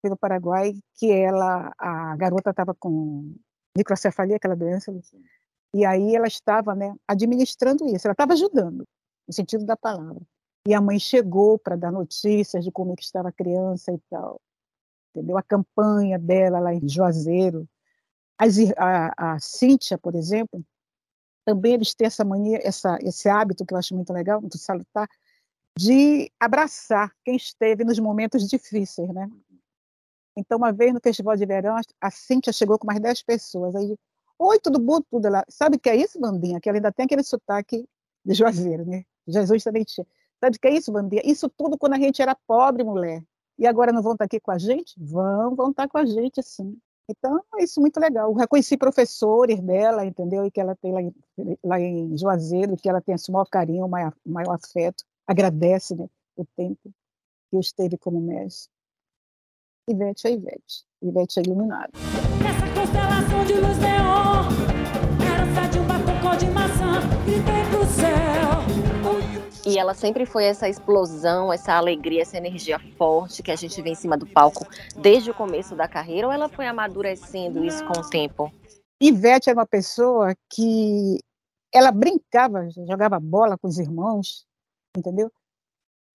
[0.00, 3.34] foi no Paraguai que ela, a garota estava com
[3.76, 4.92] microcefalia, aquela doença,
[5.74, 8.84] e aí ela estava, né, administrando isso, ela estava ajudando,
[9.26, 10.22] no sentido da palavra.
[10.66, 13.98] E a mãe chegou para dar notícias de como é que estava a criança e
[14.10, 14.40] tal,
[15.10, 15.36] entendeu?
[15.38, 17.66] A campanha dela lá em Juazeiro.
[18.38, 20.64] As, a, a Cíntia, por exemplo,
[21.44, 25.08] também eles têm essa mania, essa, esse hábito que eu acho muito legal, muito salutar,
[25.78, 29.30] de abraçar quem esteve nos momentos difíceis, né?
[30.36, 33.74] Então, uma vez no Festival de Verão, a Cíntia chegou com mais 10 pessoas.
[33.74, 33.96] Aí,
[34.38, 35.00] oi, tudo bom?
[35.02, 35.44] Tudo lá.
[35.48, 36.60] Sabe o que é isso, Bandinha?
[36.60, 37.88] Que ela ainda tem aquele sotaque
[38.24, 39.04] de Juazeiro, né?
[39.26, 40.06] Jesus também tinha.
[40.40, 41.22] Sabe o que é isso, Bandinha?
[41.24, 43.22] Isso tudo quando a gente era pobre, mulher.
[43.58, 44.94] E agora não vão estar aqui com a gente?
[44.98, 46.78] Vão, vão estar com a gente, sim.
[47.10, 48.30] Então, é isso muito legal.
[48.30, 50.44] Eu reconheci professores dela, entendeu?
[50.44, 51.14] E que ela tem lá em,
[51.64, 55.04] lá em Juazeiro, que ela tem esse maior carinho, o maior, maior afeto.
[55.26, 56.92] Agradece né, o tempo
[57.50, 58.70] que eu esteve como mestre.
[59.88, 60.84] Ivete é Ivete.
[61.02, 61.90] Ivete é iluminada.
[62.42, 64.07] Nessa constelação de luz neon,
[69.78, 73.94] Ela sempre foi essa explosão, essa alegria, essa energia forte que a gente vê em
[73.94, 78.10] cima do palco desde o começo da carreira, ou ela foi amadurecendo isso com o
[78.10, 78.52] tempo?
[79.00, 81.18] Ivete era uma pessoa que
[81.72, 84.44] ela brincava, jogava bola com os irmãos,
[84.96, 85.30] entendeu?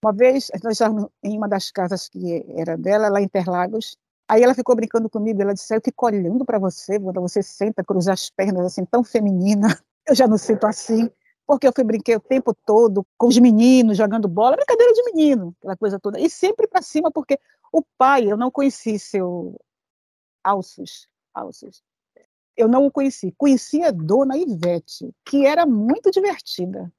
[0.03, 3.95] Uma vez, nós estávamos em uma das casas que era dela, lá em Interlagos,
[4.27, 7.83] aí ela ficou brincando comigo, ela disse, eu fico olhando para você, quando você senta,
[7.83, 9.67] cruza as pernas, assim, tão feminina,
[10.05, 11.09] eu já não sinto assim,
[11.45, 15.55] porque eu fui brinquei o tempo todo com os meninos, jogando bola, brincadeira de menino,
[15.59, 17.39] aquela coisa toda, e sempre para cima, porque
[17.71, 19.59] o pai, eu não conheci seu
[20.43, 21.81] Alces, Alces,
[22.55, 26.91] eu não o conheci, conheci a dona Ivete, que era muito divertida,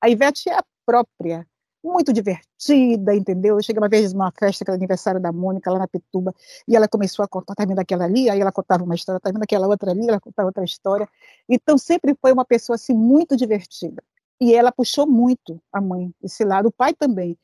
[0.00, 1.46] a Ivete é a própria,
[1.82, 3.56] muito divertida, entendeu?
[3.56, 6.34] Eu cheguei uma vez numa festa, que era aniversário da Mônica, lá na Pituba,
[6.68, 8.28] e ela começou a contar, tá vendo aquela ali?
[8.30, 10.08] Aí ela contava uma história, tá vendo aquela outra ali?
[10.08, 11.08] Ela contava outra história.
[11.48, 14.02] Então, sempre foi uma pessoa, assim, muito divertida.
[14.40, 16.68] E ela puxou muito a mãe, esse lado.
[16.68, 17.36] O pai também.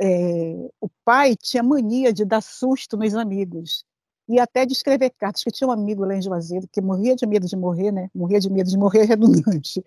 [0.00, 3.84] É, o pai tinha mania de dar susto nos amigos
[4.28, 7.26] e até de escrever cartas, que tinha um amigo lá em Juazeiro que morria de
[7.26, 8.10] medo de morrer, né?
[8.14, 9.82] Morria de medo de morrer redundante.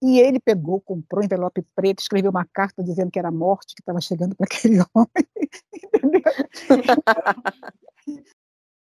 [0.00, 3.74] E ele pegou, comprou um envelope preto, escreveu uma carta dizendo que era a morte
[3.74, 5.10] que estava chegando para aquele homem.
[5.74, 6.22] Entendeu?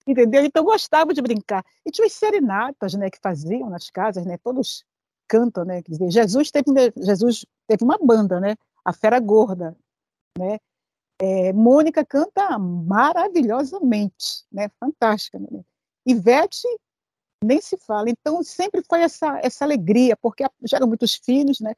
[0.06, 0.44] Entendeu?
[0.44, 1.64] Então gostava de brincar.
[1.86, 4.38] E tinha as serenatas, né, que faziam nas casas, né?
[4.38, 4.84] Todos
[5.28, 5.82] cantam, né?
[5.82, 6.66] Quer dizer, Jesus teve
[6.98, 8.56] Jesus teve uma banda, né?
[8.84, 9.78] A Fera Gorda,
[10.38, 10.58] né?
[11.20, 14.68] É, Mônica canta maravilhosamente, né?
[14.80, 15.40] Fantástica.
[15.40, 15.64] Né?
[16.06, 16.68] Ivete
[17.44, 18.10] nem se fala.
[18.10, 21.74] Então, sempre foi essa, essa alegria, porque já eram muitos filhos, né?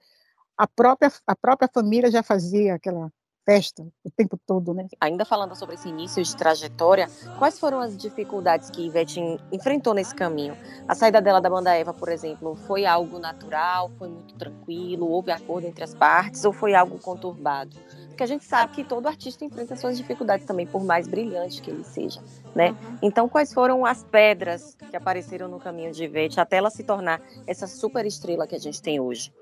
[0.58, 3.12] A própria, a própria família já fazia aquela
[3.46, 4.88] festa o tempo todo, né?
[5.00, 9.20] Ainda falando sobre esse início de trajetória, quais foram as dificuldades que Ivete
[9.52, 10.58] enfrentou nesse caminho?
[10.88, 15.32] A saída dela da banda Eva, por exemplo, foi algo natural, foi muito tranquilo, houve
[15.32, 17.78] acordo entre as partes ou foi algo conturbado?
[18.16, 21.70] Porque a gente sabe que todo artista enfrenta suas dificuldades também, por mais brilhante que
[21.70, 22.24] ele seja,
[22.56, 22.72] né?
[22.72, 23.00] Uhum.
[23.02, 27.22] Então, quais foram as pedras que apareceram no caminho de Ivete até ela se tornar
[27.46, 29.34] essa super estrela que a gente tem hoje?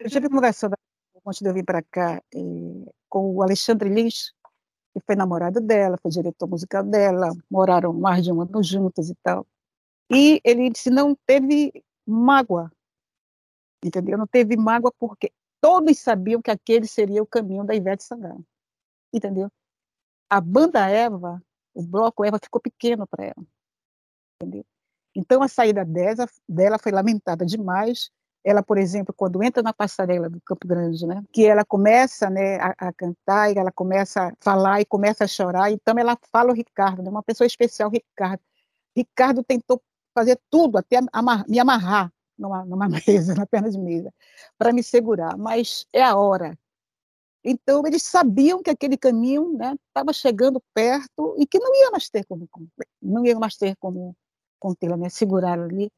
[0.00, 0.74] Eu vi conversando
[1.24, 2.20] antes de eu vir para cá
[3.08, 4.32] com o Alexandre Lins,
[4.92, 9.14] que foi namorado dela, foi diretor musical dela, moraram mais de um ano juntos e
[9.22, 9.46] tal.
[10.10, 11.72] E ele disse não teve
[12.04, 12.72] mágoa,
[13.84, 14.18] entendeu?
[14.18, 15.30] Não teve mágoa porque
[15.64, 18.44] todos sabiam que aquele seria o caminho da Ivete Sangalo,
[19.10, 19.50] entendeu?
[20.28, 23.46] A banda Eva, o bloco Eva ficou pequeno para ela,
[24.36, 24.62] entendeu?
[25.16, 28.10] Então a saída dela, foi lamentada demais.
[28.44, 32.56] Ela, por exemplo, quando entra na passarela do Campo Grande, né, que ela começa, né,
[32.56, 36.50] a, a cantar e ela começa a falar e começa a chorar, então ela fala
[36.52, 38.42] o Ricardo, né, uma pessoa especial, Ricardo.
[38.94, 44.12] Ricardo tentou fazer tudo, até amar, me amarrar numa, numa mesa, na perna de mesa,
[44.58, 46.58] para me segurar, mas é a hora.
[47.44, 52.08] Então, eles sabiam que aquele caminho estava né, chegando perto e que não ia mais
[52.08, 52.48] ter como,
[53.02, 54.16] não ia mais ter como
[54.58, 55.90] contê-la, né, segurar ali.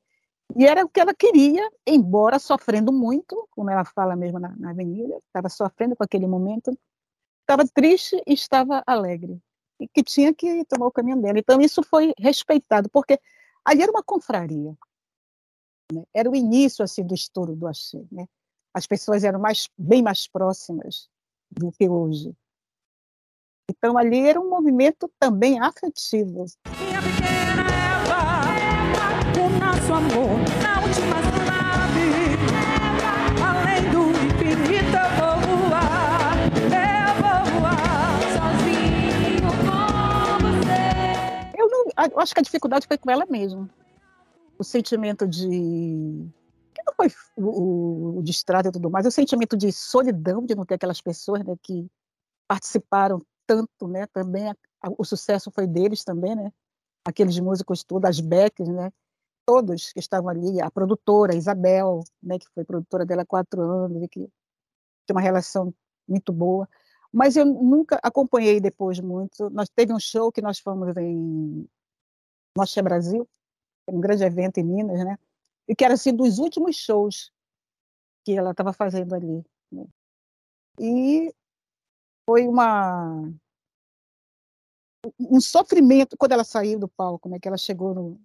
[0.57, 4.71] E era o que ela queria, embora sofrendo muito, como ela fala mesmo na, na
[4.71, 6.77] avenida, estava sofrendo com aquele momento,
[7.43, 9.41] estava triste e estava alegre,
[9.81, 11.39] e que tinha que tomar o caminho dela.
[11.39, 13.21] Então, isso foi respeitado, porque
[13.65, 14.77] ali era uma confraria.
[15.93, 16.05] Né?
[16.13, 18.03] Era o início assim do estouro do axé.
[18.11, 18.27] Né?
[18.75, 21.09] As pessoas eram mais, bem mais próximas
[21.51, 22.35] do que hoje.
[23.71, 26.45] Então ali era um movimento também afetivo.
[26.79, 27.67] Minha pequena
[28.03, 28.41] Eva,
[29.41, 32.09] o nosso amor na última nave,
[33.43, 41.59] além do infinito eu vou voar, eu vou voar sozinho com você.
[41.59, 43.69] Eu, não, eu acho que a dificuldade foi com ela mesma
[44.59, 45.47] o sentimento de
[46.75, 50.65] que não foi o, o, distrato e tudo mais, o sentimento de solidão de não
[50.65, 51.87] ter aquelas pessoas né, que
[52.47, 54.07] participaram tanto, né?
[54.09, 56.53] Também a, a, o sucesso foi deles também, né?
[57.05, 58.93] Aqueles músicos todos, as Becks, né?
[59.47, 62.39] Todos que estavam ali, a produtora Isabel, né?
[62.39, 64.29] Que foi produtora dela há quatro anos e que
[65.07, 65.73] tem uma relação
[66.09, 66.69] muito boa.
[67.13, 69.49] Mas eu nunca acompanhei depois muito.
[69.51, 71.67] Nós teve um show que nós fomos em
[72.57, 73.27] Nossa Brasil,
[73.89, 75.19] um grande evento em Minas, né?
[75.69, 77.33] E que era assim dos últimos shows
[78.25, 79.45] que ela estava fazendo ali.
[79.71, 79.87] Né?
[80.81, 81.35] E
[82.29, 83.33] foi uma
[85.21, 87.39] um sofrimento quando ela saiu do palco, né?
[87.39, 88.21] Que ela chegou no,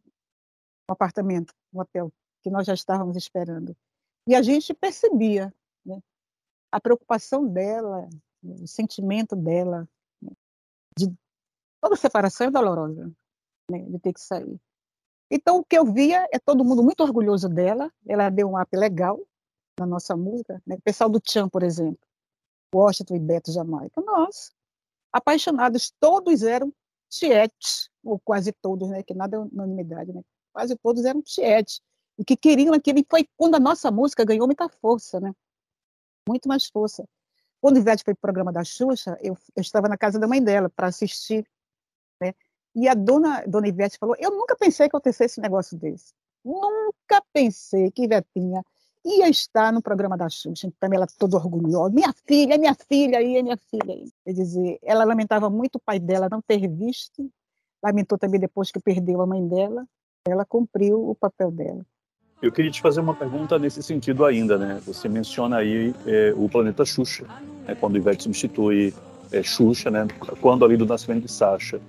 [0.92, 3.76] apartamento, no hotel que nós já estávamos esperando.
[4.28, 5.54] E a gente percebia
[5.86, 6.02] né?
[6.72, 8.08] a preocupação dela,
[8.44, 9.88] o sentimento dela
[10.22, 10.32] né?
[10.98, 11.14] de
[11.82, 13.12] toda separação é dolorosa,
[13.70, 13.80] né?
[13.80, 14.60] de ter que sair.
[15.34, 18.76] Então, o que eu via é todo mundo muito orgulhoso dela, ela deu um up
[18.76, 19.18] legal
[19.80, 20.62] na nossa música.
[20.68, 20.76] Né?
[20.76, 22.06] O pessoal do Tchan, por exemplo,
[22.76, 24.52] Washington e Beto Jamaica, nós,
[25.10, 26.74] apaixonados, todos eram
[27.10, 29.04] tietes, ou quase todos, né?
[29.04, 30.22] que nada é unanimidade, né?
[30.52, 31.80] quase todos eram tietes,
[32.20, 33.06] e que queriam aquele.
[33.10, 35.34] Foi quando a nossa música ganhou muita força, né?
[36.28, 37.08] muito mais força.
[37.62, 40.44] Quando Ivete foi para o programa da Xuxa, eu, eu estava na casa da mãe
[40.44, 41.48] dela para assistir?
[42.76, 46.14] E a dona, dona Ivete falou: Eu nunca pensei que acontecesse esse negócio desse.
[46.44, 48.64] Nunca pensei que Ivetinha
[49.06, 50.68] ia estar no programa da Xuxa.
[50.68, 54.10] Então, ela toda orgulhosa: Minha filha, minha filha aí, minha filha aí.
[54.24, 57.30] Quer dizer, ela lamentava muito o pai dela não ter visto,
[57.84, 59.86] lamentou também depois que perdeu a mãe dela.
[60.28, 61.84] Ela cumpriu o papel dela.
[62.42, 64.82] Eu queria te fazer uma pergunta nesse sentido ainda, né?
[64.86, 67.26] Você menciona aí é, o planeta Xuxa,
[67.68, 67.76] né?
[67.80, 68.94] quando Ivete substitui
[69.32, 70.08] é, Xuxa, né?
[70.42, 71.80] Quando ali do nascimento de Sasha.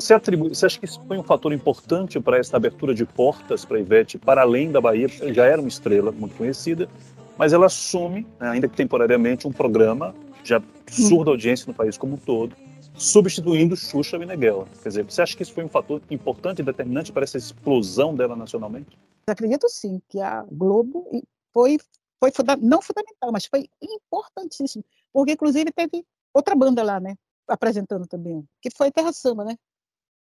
[0.00, 3.64] Você, atribui, você acha que isso foi um fator importante para essa abertura de portas
[3.64, 5.08] para Ivete para além da Bahia?
[5.08, 6.88] Já era uma estrela muito conhecida,
[7.36, 12.14] mas ela assume, né, ainda que temporariamente, um programa já surda audiência no país como
[12.14, 12.54] um todo,
[12.94, 14.68] substituindo Xuxa Meneghel.
[14.84, 18.14] Quer dizer, você acha que isso foi um fator importante e determinante para essa explosão
[18.14, 18.96] dela nacionalmente?
[19.26, 21.10] Acredito sim que a Globo
[21.52, 21.76] foi,
[22.20, 22.30] foi
[22.62, 27.16] não fundamental, mas foi importantíssimo, porque inclusive teve outra banda lá, né,
[27.48, 29.56] apresentando também, que foi Terra Samba, né?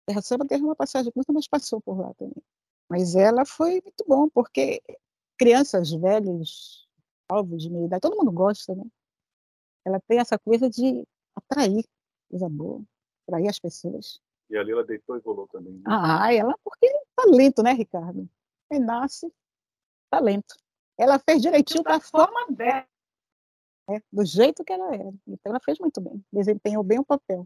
[0.07, 2.41] Terra Samba teve uma passagem curta, mas passou por lá também.
[2.89, 4.81] Mas ela foi muito bom, porque
[5.37, 6.87] crianças, velhos,
[7.29, 8.85] alvos de meia idade, todo mundo gosta, né?
[9.85, 11.83] Ela tem essa coisa de atrair,
[12.29, 12.81] coisa boa,
[13.27, 14.21] atrair as pessoas.
[14.49, 15.73] E ali ela deitou e rolou também.
[15.73, 15.83] Né?
[15.85, 18.29] Ah, ela, porque é talento, né, Ricardo?
[18.71, 19.29] Quem nasce,
[20.09, 20.55] talento.
[20.97, 22.87] Ela fez direitinho da forma dela,
[23.89, 24.01] né?
[24.09, 25.13] do jeito que ela era.
[25.27, 27.45] Então ela fez muito bem, desempenhou bem o papel.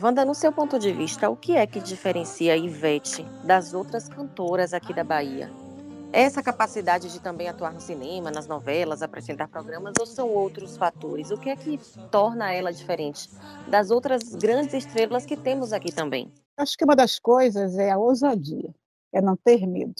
[0.00, 4.08] Wanda, no seu ponto de vista, o que é que diferencia a Ivete das outras
[4.08, 5.48] cantoras aqui da Bahia?
[6.12, 10.76] É essa capacidade de também atuar no cinema, nas novelas, apresentar programas, ou são outros
[10.76, 11.30] fatores?
[11.30, 11.78] O que é que
[12.10, 13.30] torna ela diferente
[13.68, 16.32] das outras grandes estrelas que temos aqui também?
[16.56, 18.74] Acho que uma das coisas é a ousadia,
[19.12, 19.94] é não ter medo,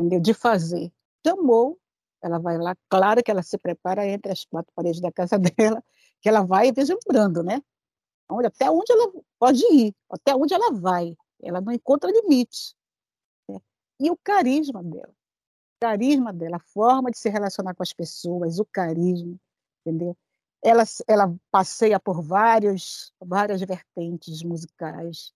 [0.00, 0.20] entendeu?
[0.20, 0.92] de fazer.
[1.26, 1.76] Chamou,
[2.22, 5.82] ela vai lá, claro que ela se prepara entre as quatro paredes da casa dela,
[6.20, 7.60] que ela vai vislumbrando, né?
[8.30, 11.16] Olha, até onde ela pode ir, até onde ela vai.
[11.42, 12.74] Ela não encontra limites.
[13.48, 13.58] Né?
[13.98, 15.10] E o carisma dela.
[15.10, 19.36] O carisma dela, a forma de se relacionar com as pessoas, o carisma,
[19.84, 20.16] entendeu?
[20.62, 25.32] Ela, ela passeia por vários, várias vertentes musicais.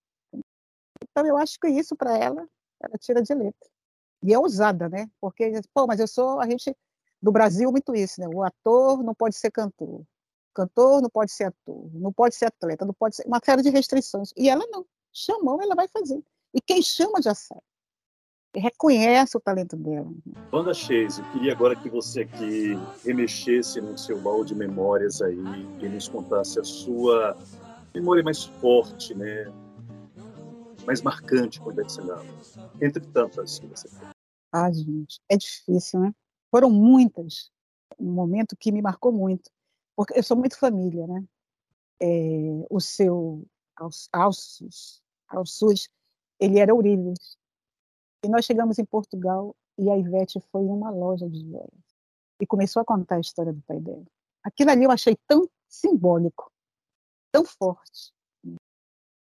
[1.02, 2.46] Então, eu acho que isso, para ela,
[2.80, 3.70] ela tira de letra.
[4.22, 5.11] E é ousada, né?
[5.20, 6.76] Porque, pô, mas eu sou, a gente,
[7.20, 8.28] do Brasil, muito isso, né?
[8.28, 10.04] O ator não pode ser cantor
[10.55, 13.71] cantor não pode ser ator, não pode ser atleta, não pode ser uma série de
[13.71, 14.33] restrições.
[14.37, 14.87] E ela não.
[15.12, 16.23] Chamou, ela vai fazer.
[16.53, 17.61] E quem chama já sabe.
[18.57, 20.11] Reconhece o talento dela.
[20.53, 25.37] Wanda Chase, eu queria agora que você aqui remexesse no seu baú de memórias aí
[25.81, 27.37] e nos contasse a sua
[27.93, 29.53] memória mais forte, né?
[30.87, 32.27] mais marcante com a Ivete Sangalo,
[32.81, 34.09] entre tantas que você tem.
[34.53, 36.14] Ah, gente, é difícil, né?
[36.51, 37.51] Foram muitas.
[37.99, 39.51] Um momento que me marcou muito
[39.96, 41.24] porque eu sou muito família, né?
[42.00, 45.88] É, o seu Alços, Alços,
[46.38, 47.38] ele era Eurílides.
[48.24, 51.85] E nós chegamos em Portugal e a Ivete foi em uma loja de joias
[52.40, 54.04] e começou a contar a história do pai dela.
[54.42, 56.50] Aquilo ali eu achei tão simbólico,
[57.33, 58.57] tão forte, né?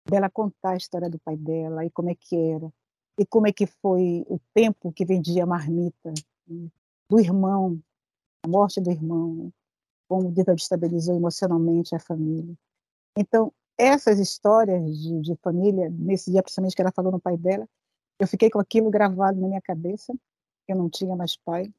[0.09, 2.71] dela contar a história do pai dela e como é que era,
[3.17, 6.13] e como é que foi o tempo que vendia marmita,
[6.47, 6.69] né?
[7.09, 7.79] do irmão,
[8.43, 9.51] a morte do irmão, né?
[10.11, 12.53] Como desestabilizou emocionalmente a família.
[13.17, 17.65] Então, essas histórias de, de, família, nesse dia principalmente que ela falou no pai dela,
[18.19, 20.13] eu fiquei com aquilo gravado na minha cabeça,
[20.67, 21.73] eu não tinha mais pai,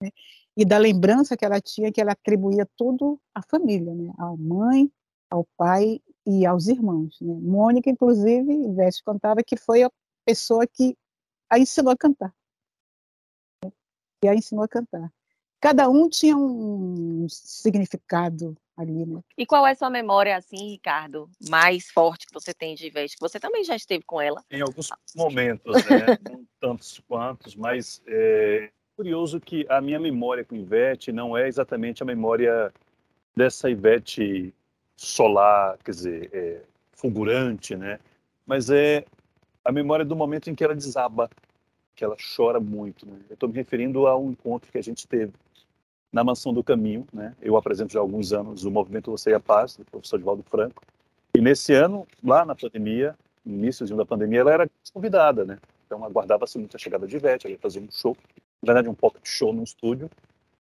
[0.00, 0.10] né?
[0.56, 4.12] e da lembrança que ela tinha, que ela atribuía tudo à família, né?
[4.18, 4.88] à mãe,
[5.28, 7.20] ao pai e aos irmãos.
[7.20, 7.34] Né?
[7.40, 9.90] Mônica, inclusive, Ivete contava que foi a
[10.24, 10.96] pessoa que
[11.50, 12.32] a ensinou a cantar.
[13.64, 13.72] Né?
[14.24, 15.12] E a ensinou a cantar.
[15.62, 19.22] Cada um tinha um significado ali, né?
[19.38, 23.14] E qual é a sua memória, assim, Ricardo, mais forte que você tem de Ivete?
[23.20, 24.42] Você também já esteve com ela?
[24.50, 26.18] Em alguns momentos, né?
[26.28, 32.02] não tantos quantos, mas é curioso que a minha memória com Ivete não é exatamente
[32.02, 32.74] a memória
[33.36, 34.52] dessa Ivete
[34.96, 36.60] solar, quer dizer, é,
[36.90, 38.00] fulgurante, né?
[38.44, 39.04] Mas é
[39.64, 41.30] a memória do momento em que ela desaba,
[41.94, 43.06] que ela chora muito.
[43.06, 43.16] Né?
[43.30, 45.32] Eu estou me referindo a um encontro que a gente teve
[46.12, 47.34] na Mansão do Caminho, né?
[47.40, 50.42] Eu apresento já há alguns anos o Movimento Você e a Paz, do professor Divaldo
[50.42, 50.82] Franco.
[51.34, 55.58] E nesse ano, lá na pandemia, no início da pandemia, ela era convidada, né?
[55.86, 58.16] Então aguardava-se muito a chegada de Ivete, ela ia fazer um show,
[58.62, 60.10] na verdade um pocket show no estúdio.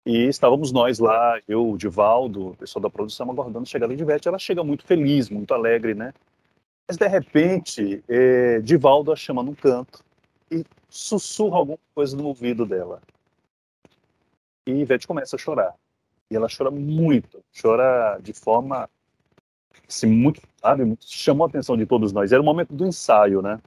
[0.05, 4.01] E estávamos nós lá, eu, o Divaldo, o pessoal da produção, aguardando a chegada de
[4.01, 4.27] Ivete.
[4.27, 6.13] Ela chega muito feliz, muito alegre, né?
[6.87, 10.03] Mas de repente, é, Divaldo a chama num canto
[10.49, 13.01] e sussurra alguma coisa no ouvido dela.
[14.71, 15.73] E Ivete começa a chorar.
[16.29, 18.89] E ela chora muito, chora de forma
[19.87, 22.31] assim, muito, sabe, muito, chamou a atenção de todos nós.
[22.31, 23.59] Era o momento do ensaio, né?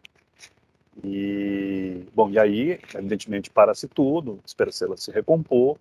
[1.02, 5.76] E, bom, e aí, evidentemente, para-se tudo, espera-se ela se recompor,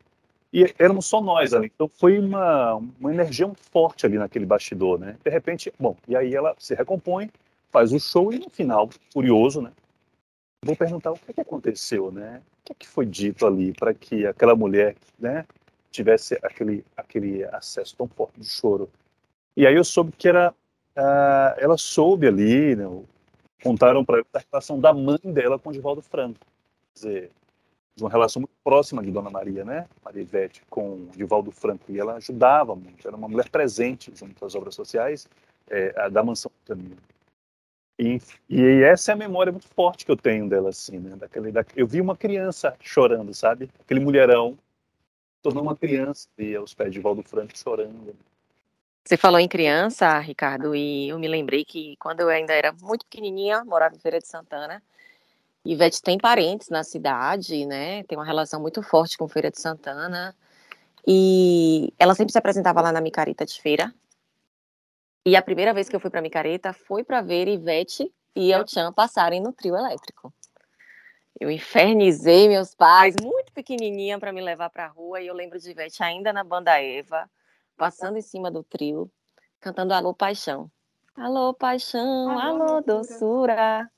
[0.53, 1.71] e éramos só nós ali.
[1.73, 5.15] Então foi uma, uma energia muito forte ali naquele bastidor, né?
[5.23, 7.29] De repente, bom, e aí ela se recompõe,
[7.71, 9.71] faz o show e no final, curioso, né?
[10.63, 12.39] Vou perguntar o que, é que aconteceu, né?
[12.61, 15.43] O que, é que foi dito ali para que aquela mulher, né,
[15.89, 18.87] tivesse aquele aquele acesso tão forte de choro.
[19.57, 20.51] E aí eu soube que era,
[20.95, 22.85] uh, ela soube ali, né,
[23.63, 26.39] contaram para a relação da mãe dela com Divaldo Franco.
[26.93, 27.31] Quer dizer,
[27.95, 29.87] de uma relação muito próxima de Dona Maria, né?
[30.05, 31.85] Maria Ivete, com Divaldo Franco.
[31.89, 35.27] E ela ajudava muito, era uma mulher presente junto às obras sociais
[35.67, 36.97] é, da Mansão do Caminho.
[37.99, 38.19] E,
[38.49, 41.15] e, essa é a memória muito forte que eu tenho dela, assim, né?
[41.15, 43.69] Daquele, da, eu vi uma criança chorando, sabe?
[43.79, 44.57] Aquele mulherão
[45.41, 48.15] tornou uma criança e aos pés de Valdo Franco chorando.
[49.03, 53.05] Você falou em criança, Ricardo, e eu me lembrei que quando eu ainda era muito
[53.05, 54.81] pequenininha, morava em Feira de Santana,
[55.63, 58.03] Ivete tem parentes na cidade, né?
[58.03, 60.35] Tem uma relação muito forte com Feira de Santana.
[61.05, 63.93] E ela sempre se apresentava lá na Micareta de Feira.
[65.25, 68.67] E a primeira vez que eu fui para Micareta foi para ver Ivete e El
[68.67, 70.33] Chan passarem no trio elétrico.
[71.39, 75.21] Eu infernizei meus pais, muito pequenininha, para me levar para a rua.
[75.21, 77.29] E eu lembro de Ivete ainda na banda Eva,
[77.77, 79.11] passando em cima do trio,
[79.59, 80.71] cantando Alô Paixão.
[81.15, 83.89] Alô Paixão, alô, alô doçura.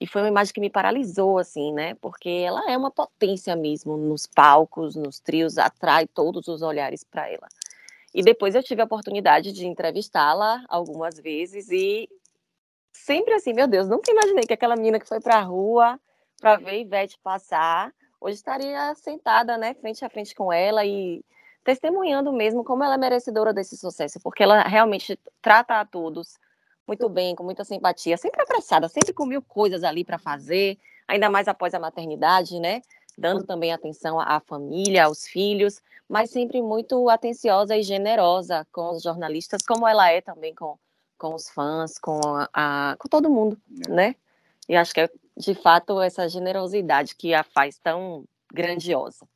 [0.00, 1.94] E foi uma imagem que me paralisou, assim, né?
[2.00, 7.28] Porque ela é uma potência mesmo nos palcos, nos trios, atrai todos os olhares para
[7.28, 7.46] ela.
[8.14, 12.08] E depois eu tive a oportunidade de entrevistá-la algumas vezes e
[12.92, 15.98] sempre assim, meu Deus, nunca imaginei que aquela menina que foi para a rua
[16.40, 21.24] para ver Ivete passar, hoje estaria sentada, né, frente a frente com ela e
[21.62, 26.38] testemunhando mesmo como ela é merecedora desse sucesso, porque ela realmente trata a todos
[26.86, 31.30] muito bem, com muita simpatia, sempre apressada, sempre com mil coisas ali para fazer, ainda
[31.30, 32.80] mais após a maternidade, né?
[33.20, 39.02] Dando também atenção à família, aos filhos, mas sempre muito atenciosa e generosa com os
[39.02, 40.78] jornalistas, como ela é também com,
[41.18, 42.18] com os fãs, com,
[42.50, 43.90] a, com todo mundo, é.
[43.90, 44.16] né?
[44.66, 49.28] E acho que é de fato essa generosidade que a faz tão grandiosa.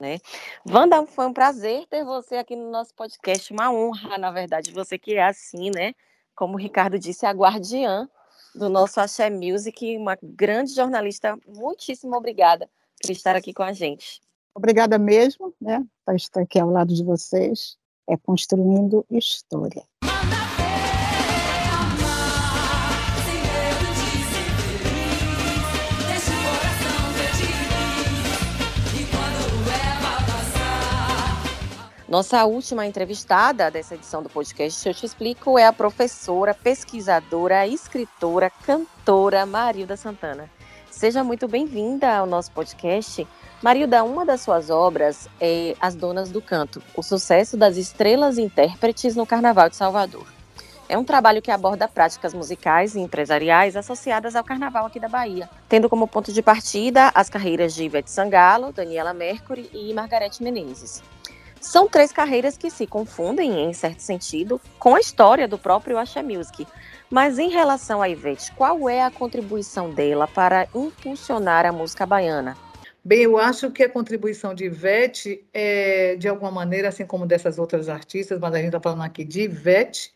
[0.00, 0.18] Né?
[0.68, 4.98] Wanda, foi um prazer ter você aqui no nosso podcast, uma honra, na verdade, você
[4.98, 5.94] que é assim, né?
[6.34, 8.08] como o Ricardo disse, a guardiã
[8.54, 11.38] do nosso Axé Music, uma grande jornalista.
[11.46, 12.68] Muitíssimo obrigada
[13.02, 14.20] por estar aqui com a gente.
[14.54, 17.76] Obrigada mesmo, né, por estar aqui ao lado de vocês,
[18.08, 19.84] é construindo história.
[32.08, 38.48] Nossa última entrevistada dessa edição do podcast, eu te explico, é a professora, pesquisadora, escritora,
[38.48, 40.50] cantora Marilda Santana.
[40.98, 43.24] Seja muito bem-vinda ao nosso podcast.
[43.62, 49.14] Marilda, uma das suas obras é As Donas do Canto, o sucesso das estrelas intérpretes
[49.14, 50.26] no Carnaval de Salvador.
[50.88, 55.48] É um trabalho que aborda práticas musicais e empresariais associadas ao carnaval aqui da Bahia,
[55.68, 61.00] tendo como ponto de partida as carreiras de Ivete Sangalo, Daniela Mercury e Margarete Menezes.
[61.60, 66.22] São três carreiras que se confundem, em certo sentido, com a história do próprio Axé
[66.22, 66.66] Music.
[67.10, 72.56] Mas em relação a Ivete, qual é a contribuição dela para impulsionar a música baiana?
[73.04, 77.58] Bem, eu acho que a contribuição de Ivete é, de alguma maneira, assim como dessas
[77.58, 80.12] outras artistas, mas a gente está falando aqui de Ivete,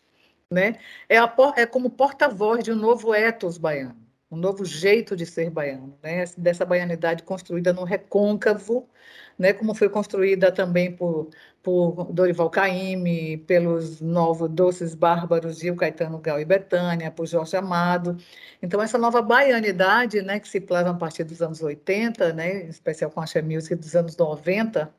[0.51, 0.77] né?
[1.09, 3.97] É, a, é como porta-voz de um novo ethos baiano,
[4.31, 6.25] um novo jeito de ser baiano, né?
[6.37, 8.87] Dessa baianidade construída no recôncavo
[9.43, 11.29] né, como foi construída também por,
[11.63, 18.17] por Dorival Caymmi, pelos novos Doces Bárbaros, Gil Caetano Gal e Betânia, por Jorge Amado.
[18.63, 22.69] Então, essa nova baianidade, né, que se plasma a partir dos anos 80, né, em
[22.69, 24.95] especial com a Music dos anos 90,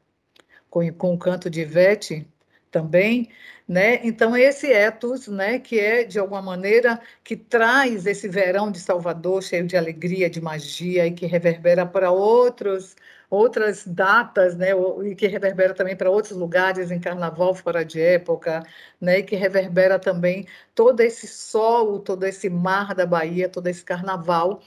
[0.69, 2.27] com, com o canto de Ivete
[2.73, 3.29] também,
[3.67, 3.99] né?
[4.03, 9.41] Então esse ethos, né, que é de alguma maneira que traz esse verão de Salvador
[9.43, 12.95] cheio de alegria, de magia e que reverbera para outros
[13.29, 14.69] outras datas, né,
[15.05, 18.63] e que reverbera também para outros lugares em carnaval fora de época,
[19.01, 20.45] né, e que reverbera também
[20.75, 24.61] todo esse sol, todo esse mar da Bahia, todo esse carnaval,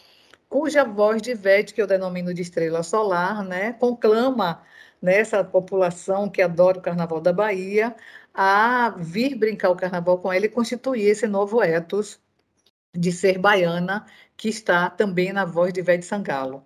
[0.48, 4.62] cuja voz de Ivete, que eu denomino de estrela solar, né, conclama
[5.00, 7.94] nessa população que adora o Carnaval da Bahia
[8.34, 12.20] a vir brincar o Carnaval com ela e constituir esse novo ethos
[12.94, 16.64] de ser baiana que está também na voz de Ivete Sangalo.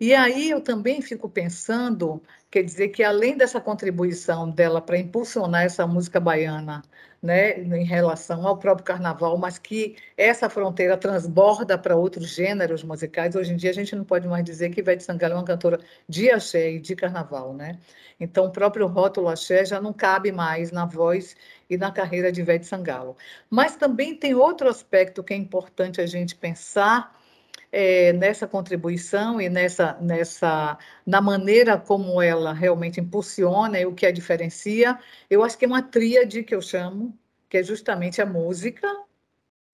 [0.00, 5.62] E aí eu também fico pensando, quer dizer, que além dessa contribuição dela para impulsionar
[5.64, 6.82] essa música baiana
[7.22, 13.34] né, em relação ao próprio carnaval, mas que essa fronteira transborda para outros gêneros musicais.
[13.34, 15.80] Hoje em dia a gente não pode mais dizer que Ivete Sangalo é uma cantora
[16.08, 17.78] de axé e de carnaval, né?
[18.20, 21.36] Então o próprio rótulo axé já não cabe mais na voz
[21.68, 23.16] e na carreira de Ivete Sangalo.
[23.50, 27.17] Mas também tem outro aspecto que é importante a gente pensar
[27.72, 34.06] é, nessa contribuição e nessa, nessa, na maneira como ela realmente impulsiona e o que
[34.06, 34.98] a diferencia,
[35.30, 38.86] eu acho que é uma tríade que eu chamo, que é justamente a música,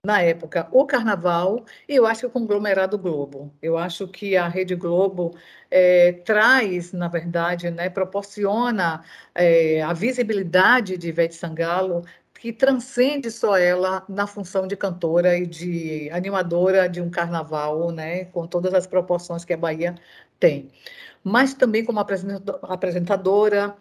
[0.05, 3.55] na época, o carnaval, e eu acho que o conglomerado Globo.
[3.63, 5.35] Eu acho que a Rede Globo
[5.71, 9.03] é, traz, na verdade, né, proporciona
[9.35, 12.05] é, a visibilidade de Ivete Sangalo
[12.45, 18.27] que transcende só ela na função de cantora e de animadora de um carnaval, né,
[18.27, 19.95] com todas as proporções que a Bahia
[20.39, 20.71] tem.
[21.23, 23.75] Mas também como apresentadora,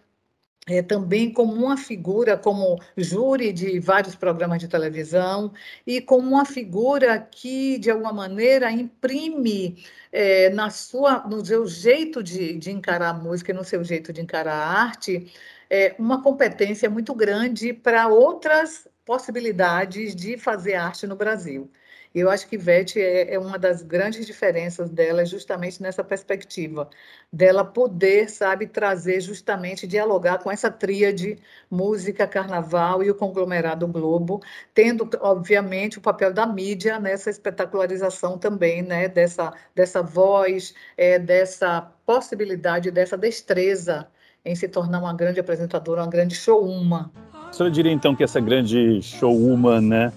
[0.65, 5.51] é, também como uma figura, como júri de vários programas de televisão,
[5.85, 12.23] e como uma figura que, de alguma maneira, imprime é, na sua, no seu jeito
[12.23, 15.29] de, de encarar a música e no seu jeito de encarar a arte,
[15.73, 21.71] é, uma competência muito grande para outras possibilidades de fazer arte no Brasil.
[22.13, 26.87] Eu acho que Ivete é, é, uma das grandes diferenças dela, justamente nessa perspectiva,
[27.31, 31.39] dela poder, sabe, trazer justamente, dialogar com essa tríade
[31.71, 34.43] música, carnaval e o conglomerado Globo,
[34.75, 41.81] tendo, obviamente, o papel da mídia nessa espetacularização também, né, dessa, dessa voz, é, dessa
[42.05, 44.07] possibilidade, dessa destreza
[44.45, 47.09] em se tornar uma grande apresentadora, uma grande showwoman.
[47.33, 50.13] A senhora diria então que essa grande showwoman, né,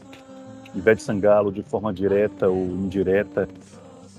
[0.75, 3.49] Ivete Sangalo, de forma direta ou indireta,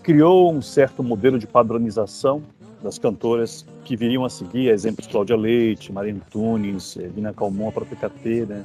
[0.02, 2.42] criou um certo modelo de padronização
[2.82, 7.98] das cantoras que viriam a seguir, exemplos Cláudia Leite, Marina Tunes, Lina Calmon, a própria
[8.10, 8.64] KT, né?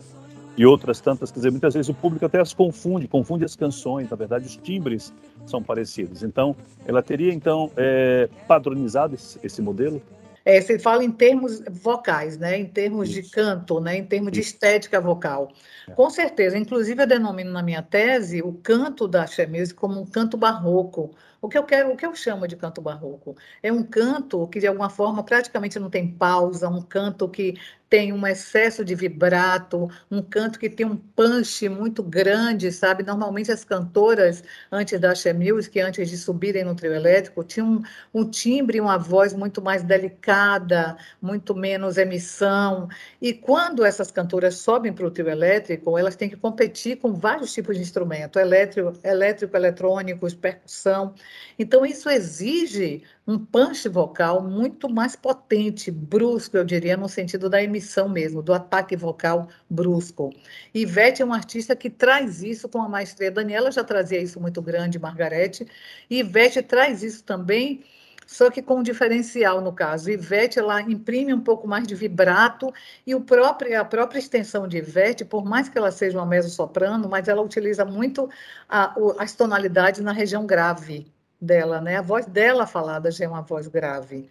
[0.57, 4.11] E outras tantas, quer dizer, muitas vezes o público até as confunde, confunde as canções,
[4.11, 5.13] na verdade os timbres
[5.47, 6.23] são parecidos.
[6.23, 6.55] Então,
[6.87, 10.01] ela teria então é, padronizado esse, esse modelo?
[10.45, 12.59] É, você fala em termos vocais, né?
[12.59, 13.23] em termos Isso.
[13.23, 13.97] de canto, né?
[13.97, 14.41] em termos Isso.
[14.41, 15.53] de estética vocal.
[15.89, 15.93] É.
[15.93, 16.59] Com certeza.
[16.59, 21.11] Inclusive, eu denomino na minha tese o canto da Music como um canto barroco.
[21.41, 23.37] O que eu quero, o que eu chamo de canto barroco?
[23.63, 27.55] É um canto que, de alguma forma, praticamente não tem pausa, um canto que
[27.93, 33.03] tem um excesso de vibrato, um canto que tem um punch muito grande, sabe?
[33.03, 37.85] Normalmente as cantoras, antes da Axé Music, antes de subirem no trio elétrico, tinham
[38.15, 42.89] um, um timbre uma voz muito mais delicada, muito menos emissão.
[43.21, 47.53] E quando essas cantoras sobem para o trio elétrico, elas têm que competir com vários
[47.53, 51.15] tipos de instrumento, elétrico, elétrico eletrônicos, percussão.
[51.59, 57.63] Então, isso exige um punch vocal muito mais potente, brusco, eu diria, no sentido da
[57.63, 60.33] emissão mesmo, do ataque vocal brusco.
[60.75, 63.31] Ivete é uma artista que traz isso com a maestria.
[63.31, 65.67] Daniela já trazia isso muito grande, Margarete,
[66.11, 67.85] Ivete traz isso também
[68.27, 70.11] só que com um diferencial no caso.
[70.11, 72.73] Ivete ela imprime um pouco mais de vibrato
[73.07, 77.09] e o próprio, a própria extensão de Ivete, por mais que ela seja uma mezzo-soprano,
[77.09, 78.29] mas ela utiliza muito
[78.69, 81.12] a, as tonalidades na região grave
[81.43, 81.97] dela, né?
[81.97, 84.31] A voz dela falada já é uma voz grave.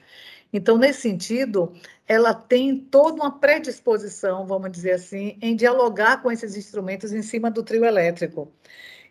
[0.54, 1.74] Então, nesse sentido,
[2.08, 7.50] ela tem toda uma predisposição, vamos dizer assim, em dialogar com esses instrumentos em cima
[7.50, 8.52] do trio elétrico.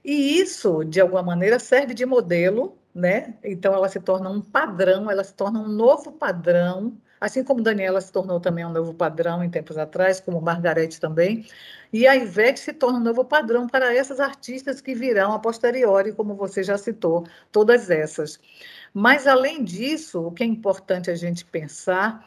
[0.05, 3.35] E isso, de alguma maneira, serve de modelo, né?
[3.45, 8.01] Então, ela se torna um padrão, ela se torna um novo padrão assim como Daniela
[8.01, 11.47] se tornou também um novo padrão em tempos atrás, como Margarete também,
[11.93, 16.13] e a Ivete se torna um novo padrão para essas artistas que virão a posteriori,
[16.13, 18.41] como você já citou, todas essas.
[18.95, 22.27] Mas, além disso, o que é importante a gente pensar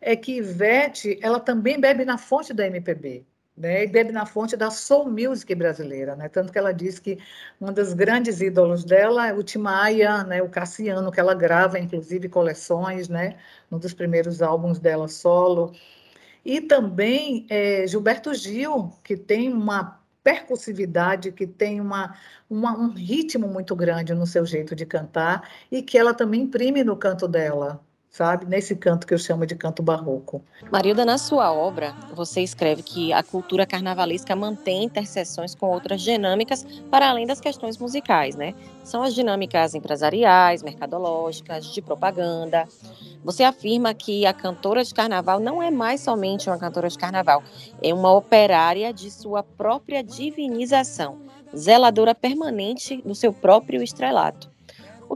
[0.00, 3.26] é que Ivete, ela também bebe na fonte da MPB
[3.60, 7.18] né, e bebe na fonte da soul music brasileira, né, tanto que ela diz que
[7.60, 12.28] um dos grandes ídolos dela é o Timaya, né, o Cassiano, que ela grava, inclusive,
[12.28, 13.36] coleções, né,
[13.70, 15.72] um dos primeiros álbuns dela solo,
[16.42, 22.16] e também é, Gilberto Gil, que tem uma percussividade, que tem uma,
[22.48, 26.82] uma, um ritmo muito grande no seu jeito de cantar, e que ela também imprime
[26.82, 28.44] no canto dela, sabe?
[28.44, 30.42] Nesse canto que eu chamo de canto barroco.
[30.70, 36.66] Marilda, na sua obra, você escreve que a cultura carnavalesca mantém interseções com outras dinâmicas
[36.90, 38.52] para além das questões musicais, né?
[38.82, 42.66] São as dinâmicas empresariais, mercadológicas, de propaganda.
[43.24, 47.44] Você afirma que a cantora de carnaval não é mais somente uma cantora de carnaval,
[47.80, 51.18] é uma operária de sua própria divinização,
[51.56, 54.49] zeladora permanente do seu próprio estrelato.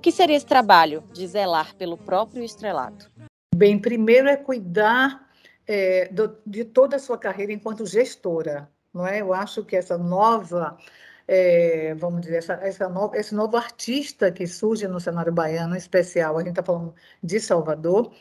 [0.05, 3.11] Que seria esse trabalho de zelar pelo próprio estrelato?
[3.57, 5.27] Bem, primeiro é cuidar
[5.67, 9.23] é, do, de toda a sua carreira enquanto gestora, não é?
[9.23, 10.77] Eu acho que essa nova,
[11.27, 15.79] é, vamos dizer, essa, essa no, esse novo artista que surge no cenário baiano, em
[15.79, 18.13] especial, a gente está falando de Salvador,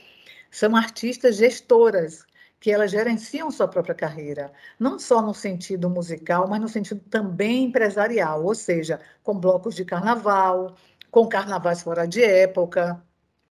[0.49, 2.25] são artistas gestoras,
[2.63, 7.65] que elas gerenciam sua própria carreira, não só no sentido musical, mas no sentido também
[7.65, 10.73] empresarial, ou seja, com blocos de carnaval,
[11.13, 12.99] com carnavais fora de época,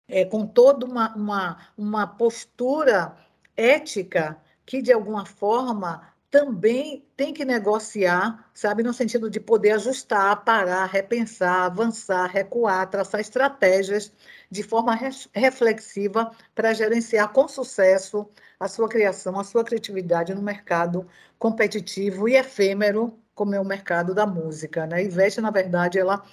[0.07, 3.17] é, com toda uma, uma, uma postura
[3.55, 10.41] ética que, de alguma forma, também tem que negociar, sabe, no sentido de poder ajustar,
[10.45, 14.09] parar, repensar, avançar, recuar, traçar estratégias
[14.49, 14.97] de forma
[15.33, 18.25] reflexiva para gerenciar com sucesso
[18.57, 21.05] a sua criação, a sua criatividade no mercado
[21.37, 24.87] competitivo e efêmero, como é o mercado da música.
[24.87, 25.03] Né?
[25.03, 26.23] Ivete, na verdade, ela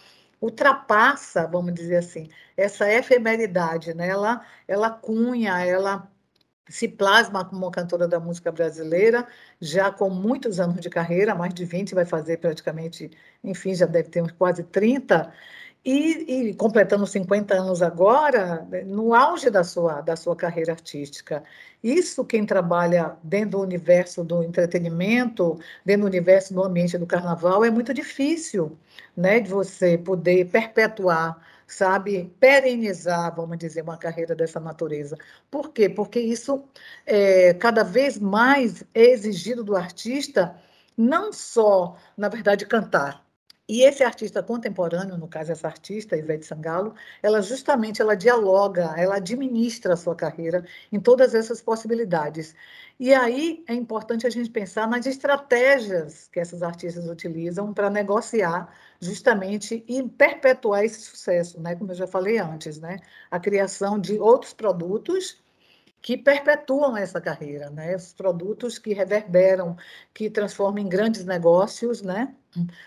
[0.41, 4.09] ultrapassa, vamos dizer assim, essa efemeridade, né?
[4.09, 6.11] Ela, ela cunha, ela
[6.69, 9.27] se plasma como cantora da música brasileira,
[9.61, 13.11] já com muitos anos de carreira, mais de 20, vai fazer praticamente,
[13.43, 15.33] enfim, já deve ter uns quase 30,
[15.87, 21.45] e, e, completando 50 anos agora, no auge da sua, da sua carreira artística.
[21.81, 27.65] Isso, quem trabalha dentro do universo do entretenimento, dentro do universo do ambiente do carnaval,
[27.65, 28.77] é muito difícil
[29.17, 35.17] né, de você poder perpetuar, sabe, perenizar, vamos dizer, uma carreira dessa natureza.
[35.49, 35.89] Por quê?
[35.89, 36.65] Porque isso
[37.07, 40.57] é, cada vez mais é exigido do artista,
[40.97, 43.26] não só, na verdade, cantar,
[43.69, 49.17] e esse artista contemporâneo, no caso essa artista, Ivete Sangalo, ela justamente ela dialoga, ela
[49.17, 52.55] administra a sua carreira em todas essas possibilidades.
[52.99, 58.73] E aí é importante a gente pensar nas estratégias que essas artistas utilizam para negociar
[59.01, 61.75] justamente e perpetuar esse sucesso, né?
[61.75, 62.99] Como eu já falei antes, né?
[63.31, 65.45] A criação de outros produtos
[66.07, 67.97] que perpetuam essa carreira, né?
[67.97, 69.77] Os produtos que reverberam,
[70.15, 72.33] que transformam em grandes negócios, né?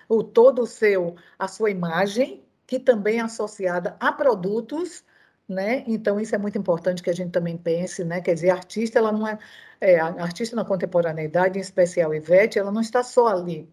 [0.07, 5.03] O todo o seu, a sua imagem, que também é associada a produtos,
[5.49, 5.83] né?
[5.85, 8.21] Então isso é muito importante que a gente também pense, né?
[8.21, 9.37] Quer dizer, a artista ela não é,
[9.81, 13.69] é artista na contemporaneidade, em especial Ivete, ela não está só ali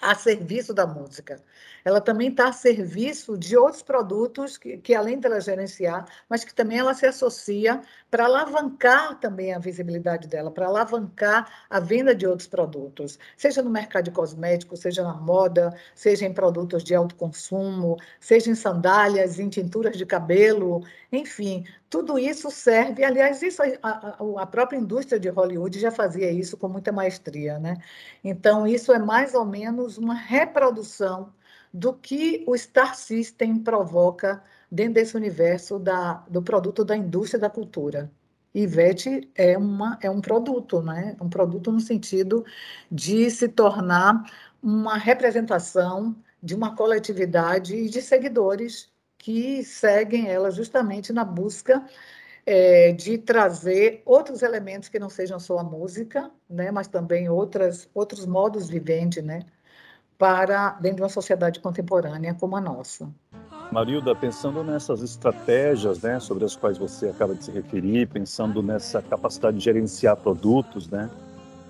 [0.00, 1.42] a serviço da música.
[1.84, 6.54] Ela também está a serviço de outros produtos que, que, além dela gerenciar, mas que
[6.54, 7.80] também ela se associa
[8.10, 13.70] para alavancar também a visibilidade dela, para alavancar a venda de outros produtos, seja no
[13.70, 19.38] mercado de cosméticos, seja na moda, seja em produtos de alto consumo, seja em sandálias,
[19.38, 20.82] em tinturas de cabelo,
[21.12, 23.04] enfim, tudo isso serve.
[23.04, 27.76] Aliás, isso a, a, própria indústria de Hollywood já fazia isso com muita maestria, né?
[28.24, 31.32] Então, isso é mais ou menos uma reprodução
[31.72, 37.50] do que o Star System provoca dentro desse universo da, do produto da indústria da
[37.50, 38.10] cultura.
[38.54, 41.16] Ivete é, uma, é um produto, né?
[41.20, 42.44] um produto no sentido
[42.90, 44.24] de se tornar
[44.62, 51.84] uma representação de uma coletividade e de seguidores que seguem ela justamente na busca
[52.46, 57.90] é, de trazer outros elementos que não sejam só a música, né, mas também outras,
[57.92, 59.40] outros modos viventes, né,
[60.18, 63.08] para dentro de uma sociedade contemporânea como a nossa.
[63.70, 69.00] Marilda, pensando nessas estratégias, né, sobre as quais você acaba de se referir, pensando nessa
[69.00, 71.08] capacidade de gerenciar produtos, né,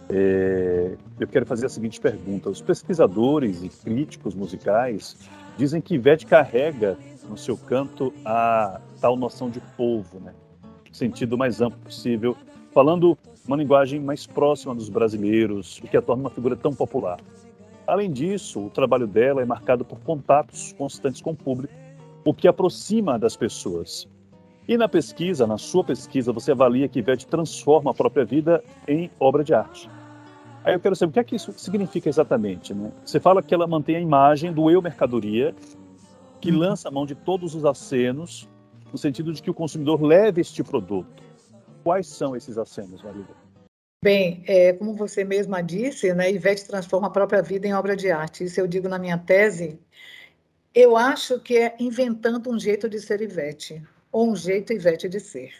[0.08, 5.16] é, eu quero fazer a seguinte pergunta: os pesquisadores e críticos musicais
[5.58, 6.96] dizem que Ivete carrega
[7.28, 10.32] no seu canto a tal noção de povo, né,
[10.92, 12.36] sentido mais amplo possível,
[12.72, 17.18] falando uma linguagem mais próxima dos brasileiros, o que a torna uma figura tão popular.
[17.88, 21.72] Além disso, o trabalho dela é marcado por contatos constantes com o público,
[22.22, 24.06] o que aproxima das pessoas.
[24.68, 29.10] E na pesquisa, na sua pesquisa, você avalia que Ivete transforma a própria vida em
[29.18, 29.88] obra de arte.
[30.62, 32.74] Aí eu quero saber o que é que isso significa exatamente.
[32.74, 32.92] Né?
[33.02, 35.54] Você fala que ela mantém a imagem do eu mercadoria,
[36.42, 36.58] que Uhum.
[36.58, 38.46] lança a mão de todos os acenos,
[38.92, 41.22] no sentido de que o consumidor leve este produto.
[41.82, 43.34] Quais são esses acenos, Marília?
[44.00, 48.10] Bem, é, como você mesma disse, né, Ivete transforma a própria vida em obra de
[48.10, 48.44] arte.
[48.44, 49.80] Isso eu digo na minha tese.
[50.72, 53.82] Eu acho que é inventando um jeito de ser Ivete,
[54.12, 55.52] ou um jeito Ivete de ser.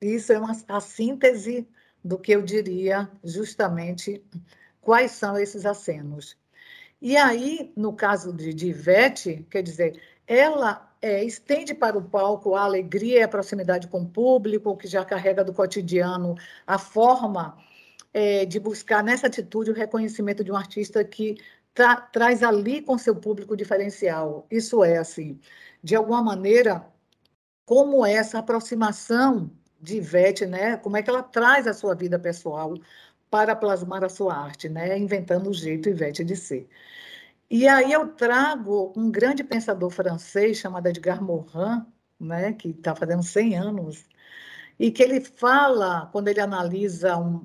[0.00, 1.66] Isso é uma, a síntese
[2.04, 4.22] do que eu diria justamente
[4.80, 6.36] quais são esses acenos.
[7.02, 12.54] E aí, no caso de, de Ivete, quer dizer, ela é, estende para o palco
[12.54, 16.34] a alegria e a proximidade com o público, que já carrega do cotidiano
[16.66, 17.58] a forma
[18.14, 21.36] é, de buscar nessa atitude o reconhecimento de um artista que
[21.74, 24.46] tra traz ali com seu público diferencial.
[24.50, 25.38] Isso é, assim,
[25.82, 26.86] de alguma maneira,
[27.66, 29.50] como essa aproximação
[29.80, 30.78] de Ivete, né?
[30.78, 32.74] Como é que ela traz a sua vida pessoal
[33.30, 34.96] para plasmar a sua arte, né?
[34.98, 36.68] Inventando o jeito Ivete de ser.
[37.50, 41.84] E aí eu trago um grande pensador francês chamado Edgar Morin,
[42.18, 42.52] né?
[42.52, 44.04] Que está fazendo 100 anos
[44.78, 47.44] e que ele fala, quando ele analisa um,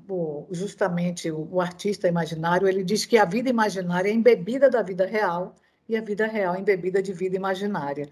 [0.50, 5.06] justamente o, o, artista imaginário, ele diz que a vida imaginária é embebida da vida
[5.06, 5.54] real
[5.88, 8.08] e a vida real é embebida de vida imaginária.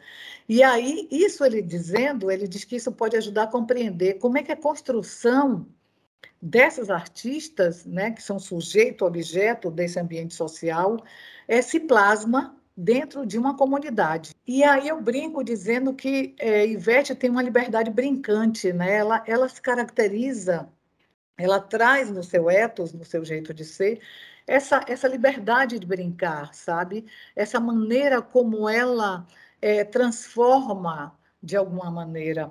[0.48, 4.42] E aí, isso ele dizendo, ele diz que isso pode ajudar a compreender como é
[4.42, 5.66] que a construção
[6.40, 11.02] desses artistas, né, que são sujeito, objeto desse ambiente social,
[11.46, 14.34] é, se plasma dentro de uma comunidade.
[14.46, 18.94] E aí eu brinco dizendo que é, Ivete tem uma liberdade brincante, né?
[18.98, 20.68] Ela, ela se caracteriza,
[21.36, 24.00] ela traz no seu ethos, no seu jeito de ser,
[24.46, 27.06] essa, essa liberdade de brincar, sabe?
[27.34, 29.26] Essa maneira como ela
[29.60, 32.50] é, transforma, de alguma maneira,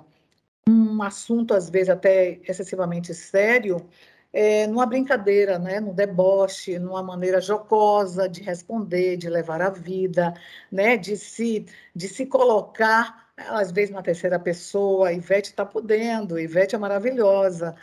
[0.68, 3.88] um assunto, às vezes até excessivamente sério,
[4.32, 10.34] é, numa brincadeira, né, no deboche, numa maneira jocosa de responder, de levar a vida,
[10.70, 15.12] né, de se de se colocar às vezes na terceira pessoa.
[15.12, 17.74] Ivete está podendo, Ivete é maravilhosa.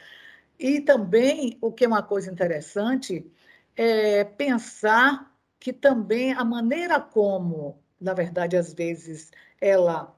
[0.59, 3.25] E também o que é uma coisa interessante
[3.75, 10.15] é pensar que também a maneira como, na verdade, às vezes ela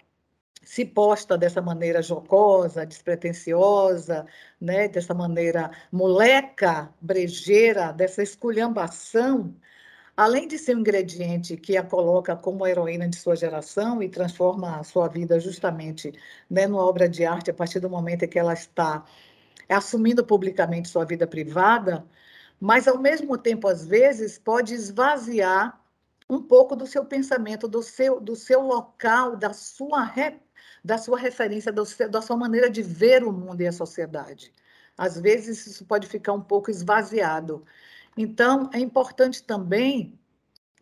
[0.68, 4.26] se posta dessa maneira jocosa, despretensiosa,
[4.60, 9.56] né, dessa maneira moleca, brejeira, dessa esculhambação,
[10.16, 14.10] além de ser um ingrediente que a coloca como a heroína de sua geração e
[14.10, 16.12] transforma a sua vida justamente
[16.50, 19.06] né, numa obra de arte a partir do momento em que ela está
[19.70, 22.06] assumindo publicamente sua vida privada,
[22.60, 25.80] mas ao mesmo tempo, às vezes, pode esvaziar
[26.30, 30.04] um pouco do seu pensamento, do seu, do seu local, da sua
[30.84, 34.54] da sua referência, da sua maneira de ver o mundo e a sociedade.
[34.98, 37.64] Às vezes, isso pode ficar um pouco esvaziado.
[38.18, 40.18] Então, é importante também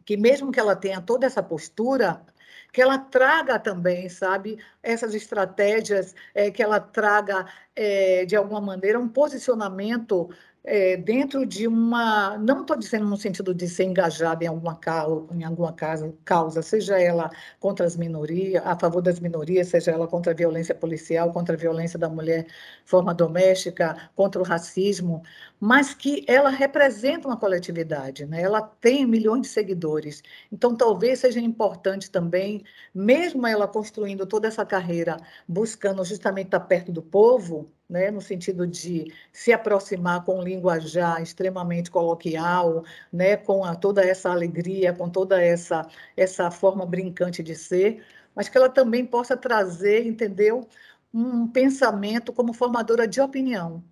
[0.05, 2.25] que, mesmo que ela tenha toda essa postura,
[2.71, 8.99] que ela traga também, sabe, essas estratégias, é, que ela traga, é, de alguma maneira,
[8.99, 10.29] um posicionamento
[10.65, 12.37] é, dentro de uma.
[12.39, 16.61] Não estou dizendo no sentido de ser engajada em alguma, causa, em alguma causa, causa,
[16.61, 21.31] seja ela contra as minorias, a favor das minorias, seja ela contra a violência policial,
[21.31, 22.47] contra a violência da mulher
[22.83, 25.21] forma doméstica, contra o racismo,
[25.59, 28.41] mas que ela representa uma coletividade, né?
[28.41, 30.21] ela tem milhões de seguidores.
[30.51, 32.63] Então, talvez seja importante também,
[32.93, 38.65] mesmo ela construindo toda essa carreira, buscando justamente estar perto do povo, né, no sentido
[38.65, 45.09] de se aproximar com um linguajar extremamente coloquial, né, com a, toda essa alegria, com
[45.09, 48.03] toda essa, essa forma brincante de ser,
[48.35, 50.67] mas que ela também possa trazer, entendeu,
[51.13, 53.83] um pensamento como formadora de opinião.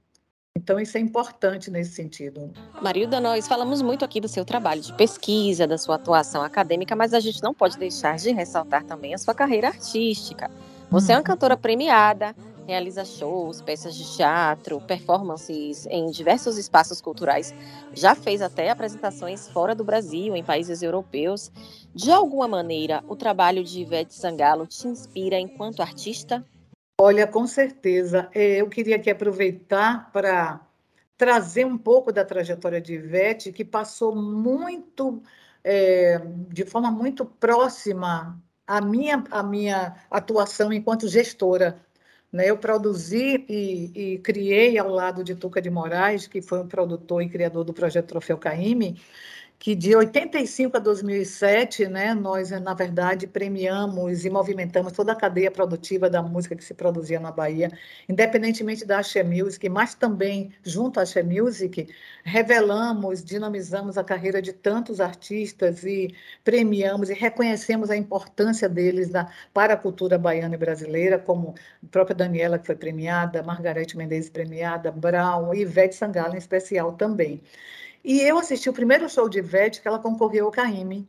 [0.56, 2.52] Então, isso é importante nesse sentido.
[2.80, 7.12] Marilda, nós falamos muito aqui do seu trabalho de pesquisa, da sua atuação acadêmica, mas
[7.14, 10.52] a gente não pode deixar de ressaltar também a sua carreira artística.
[10.92, 12.36] Você é uma cantora premiada,
[12.68, 17.54] realiza shows, peças de teatro, performances em diversos espaços culturais.
[17.94, 21.52] Já fez até apresentações fora do Brasil, em países europeus.
[21.94, 26.44] De alguma maneira, o trabalho de Ivete Sangalo te inspira enquanto artista?
[27.00, 28.30] Olha, com certeza.
[28.34, 30.62] Eu queria aqui aproveitar para
[31.18, 35.22] trazer um pouco da trajetória de Ivete, que passou muito,
[35.64, 41.80] é, de forma muito próxima à minha, à minha atuação enquanto gestora?
[42.34, 47.22] Eu produzi e, e, criei ao lado de Tuca de Moraes, que foi um produtor
[47.22, 49.00] e criador do projeto Troféu Caime,
[49.64, 55.50] que de 85 a 2007, né, nós, na verdade, premiamos e movimentamos toda a cadeia
[55.50, 57.72] produtiva da música que se produzia na Bahia,
[58.10, 61.88] independentemente da Axé Music, mas também, junto à Axé Music,
[62.26, 69.32] revelamos, dinamizamos a carreira de tantos artistas e premiamos e reconhecemos a importância deles na,
[69.54, 74.30] para a cultura baiana e brasileira, como a própria Daniela, que foi premiada, Margarete Mendes
[74.30, 77.42] premiada, Brown Ivete Sangalo, em especial, também.
[78.04, 81.08] E eu assisti o primeiro show de Ivete que ela concorreu ao Caime,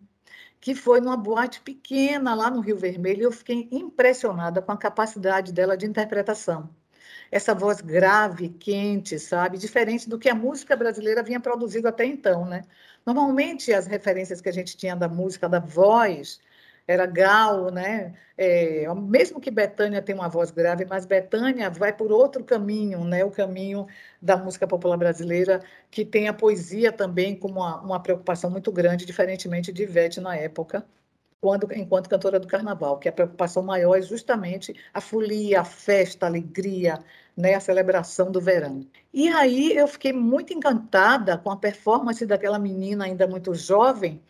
[0.61, 4.77] que foi numa boate pequena lá no Rio Vermelho, e eu fiquei impressionada com a
[4.77, 6.71] capacidade dela de interpretação.
[7.33, 9.59] Essa voz grave, quente, sabe?
[9.59, 12.63] Diferente do que a música brasileira vinha produzindo até então, né?
[13.05, 16.41] Normalmente, as referências que a gente tinha da música, da voz,
[16.87, 18.15] era Gal, né?
[18.37, 23.25] É, mesmo que Betânia tenha uma voz grave, mas Betânia vai por outro caminho, né?
[23.25, 23.87] O caminho
[24.21, 29.07] da música popular brasileira, que tem a poesia também como uma, uma preocupação muito grande,
[29.07, 30.85] diferentemente de Ivete na época,
[31.41, 36.27] quando, enquanto cantora do carnaval, que a preocupação maior é justamente a folia, a festa,
[36.27, 36.99] a alegria,
[37.37, 38.87] né, a celebração do verão.
[39.13, 44.23] E aí eu fiquei muito encantada com a performance daquela menina ainda muito jovem,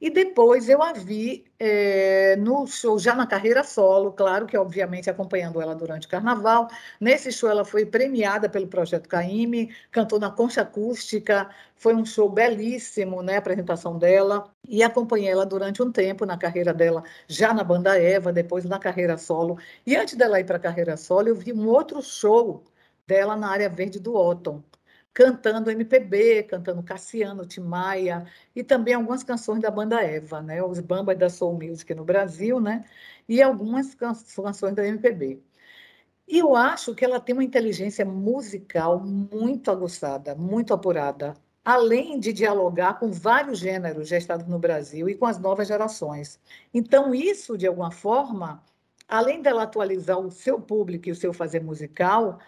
[0.00, 5.10] e depois eu a vi é, no show, já na carreira solo, claro que obviamente
[5.10, 6.68] acompanhando ela durante o carnaval.
[7.00, 12.28] Nesse show ela foi premiada pelo Projeto Caime, cantou na concha acústica, foi um show
[12.28, 14.44] belíssimo, né, a apresentação dela.
[14.68, 18.78] E acompanhei ela durante um tempo na carreira dela, já na banda Eva, depois na
[18.78, 19.58] carreira solo.
[19.86, 22.62] E antes dela ir para a carreira solo, eu vi um outro show
[23.06, 24.62] dela na área verde do Otton
[25.12, 30.62] cantando MPB, cantando Cassiano, Timaya e também algumas canções da banda Eva, né?
[30.62, 32.84] Os bambas da Soul Music no Brasil, né?
[33.28, 35.42] E algumas canções da MPB.
[36.28, 41.34] E eu acho que ela tem uma inteligência musical muito aguçada, muito apurada,
[41.64, 46.38] além de dialogar com vários gêneros gestados no Brasil e com as novas gerações.
[46.72, 48.62] Então, isso, de alguma forma,
[49.08, 52.38] além dela atualizar o seu público e o seu fazer musical,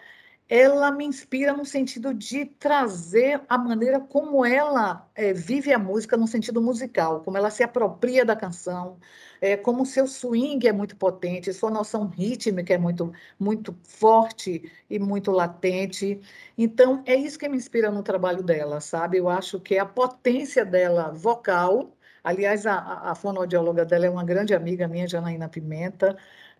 [0.51, 6.17] ela me inspira no sentido de trazer a maneira como ela é, vive a música
[6.17, 8.99] no sentido musical, como ela se apropria da canção,
[9.39, 14.69] é, como o seu swing é muito potente, sua noção rítmica é muito, muito forte
[14.89, 16.19] e muito latente.
[16.57, 19.17] Então, é isso que me inspira no trabalho dela, sabe?
[19.19, 22.77] Eu acho que a potência dela vocal, aliás, a,
[23.11, 26.17] a fonoaudióloga dela é uma grande amiga minha, Janaína Pimenta,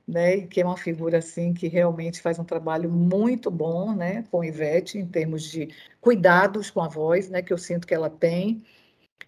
[0.07, 4.43] né, que é uma figura assim que realmente faz um trabalho muito bom, né, com
[4.43, 8.63] Ivete em termos de cuidados com a voz, né, que eu sinto que ela tem.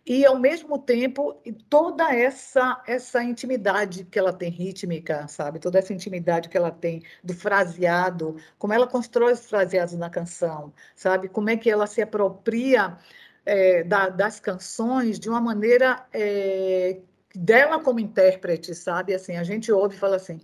[0.05, 1.35] E ao mesmo tempo
[1.69, 5.59] toda essa essa intimidade que ela tem rítmica, sabe?
[5.59, 10.73] Toda essa intimidade que ela tem do fraseado, como ela constrói os fraseados na canção,
[10.95, 11.29] sabe?
[11.29, 12.97] Como é que ela se apropria
[13.45, 16.99] é, da, das canções de uma maneira é,
[17.35, 19.13] dela como intérprete, sabe?
[19.13, 20.39] Assim, a gente ouve e fala assim,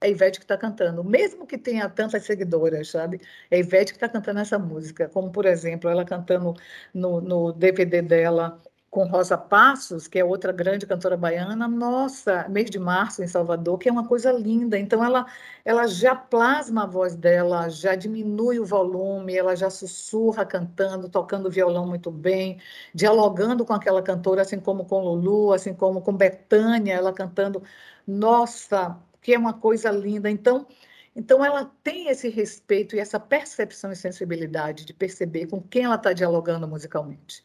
[0.00, 3.20] a Ivete que está cantando, mesmo que tenha tantas seguidoras, sabe?
[3.50, 6.54] É a Ivete que está cantando essa música, como, por exemplo, ela cantando
[6.94, 8.58] no, no DVD dela
[8.90, 13.78] com Rosa Passos, que é outra grande cantora baiana, nossa, mês de março em Salvador,
[13.78, 14.76] que é uma coisa linda.
[14.78, 15.26] Então ela
[15.64, 21.48] ela já plasma a voz dela, já diminui o volume, ela já sussurra cantando, tocando
[21.50, 22.60] violão muito bem,
[22.92, 27.62] dialogando com aquela cantora, assim como com Lulu, assim como com Betânia, ela cantando,
[28.06, 30.30] nossa, que é uma coisa linda.
[30.30, 30.66] Então,
[31.14, 35.96] então ela tem esse respeito e essa percepção e sensibilidade de perceber com quem ela
[35.96, 37.44] está dialogando musicalmente.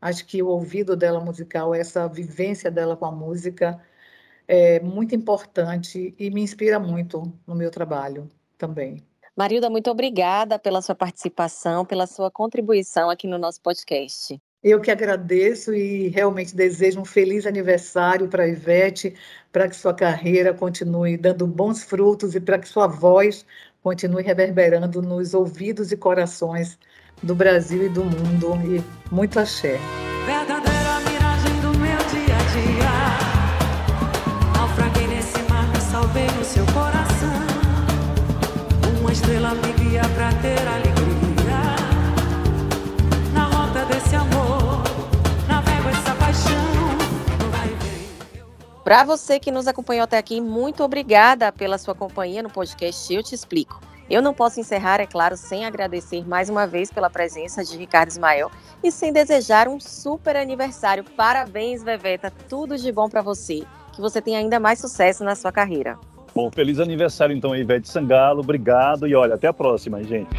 [0.00, 3.80] Acho que o ouvido dela musical, essa vivência dela com a música,
[4.46, 9.04] é muito importante e me inspira muito no meu trabalho também.
[9.36, 14.40] Marilda, muito obrigada pela sua participação, pela sua contribuição aqui no nosso podcast.
[14.68, 19.14] Eu que agradeço e realmente desejo um feliz aniversário para a Ivete,
[19.52, 23.46] para que sua carreira continue dando bons frutos e para que sua voz
[23.80, 26.76] continue reverberando nos ouvidos e corações
[27.22, 28.58] do Brasil e do mundo.
[28.64, 28.82] E
[29.14, 29.78] muito axé.
[30.26, 32.90] Verdadeira miragem do meu dia a dia.
[34.58, 37.38] Naufraguei nesse mar, salvei seu coração.
[39.00, 40.95] Uma estrela me guia pra ter alegria.
[48.86, 53.20] Para você que nos acompanhou até aqui, muito obrigada pela sua companhia no podcast Eu
[53.20, 53.80] Te Explico.
[54.08, 58.10] Eu não posso encerrar, é claro, sem agradecer mais uma vez pela presença de Ricardo
[58.10, 58.48] Ismael
[58.84, 61.02] e sem desejar um super aniversário.
[61.02, 63.64] Parabéns, Veveta, tudo de bom para você.
[63.92, 65.98] Que você tenha ainda mais sucesso na sua carreira.
[66.32, 68.38] Bom, feliz aniversário então aí, Ivete Sangalo.
[68.38, 70.30] Obrigado e olha, até a próxima, gente.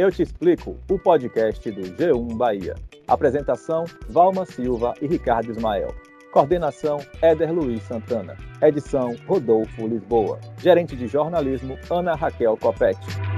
[0.00, 2.74] Eu Te Explico, o podcast do G1 Bahia.
[3.06, 5.94] Apresentação: Valma Silva e Ricardo Ismael.
[6.32, 8.34] Coordenação: Éder Luiz Santana.
[8.62, 10.40] Edição: Rodolfo Lisboa.
[10.56, 13.29] Gerente de jornalismo: Ana Raquel Copete.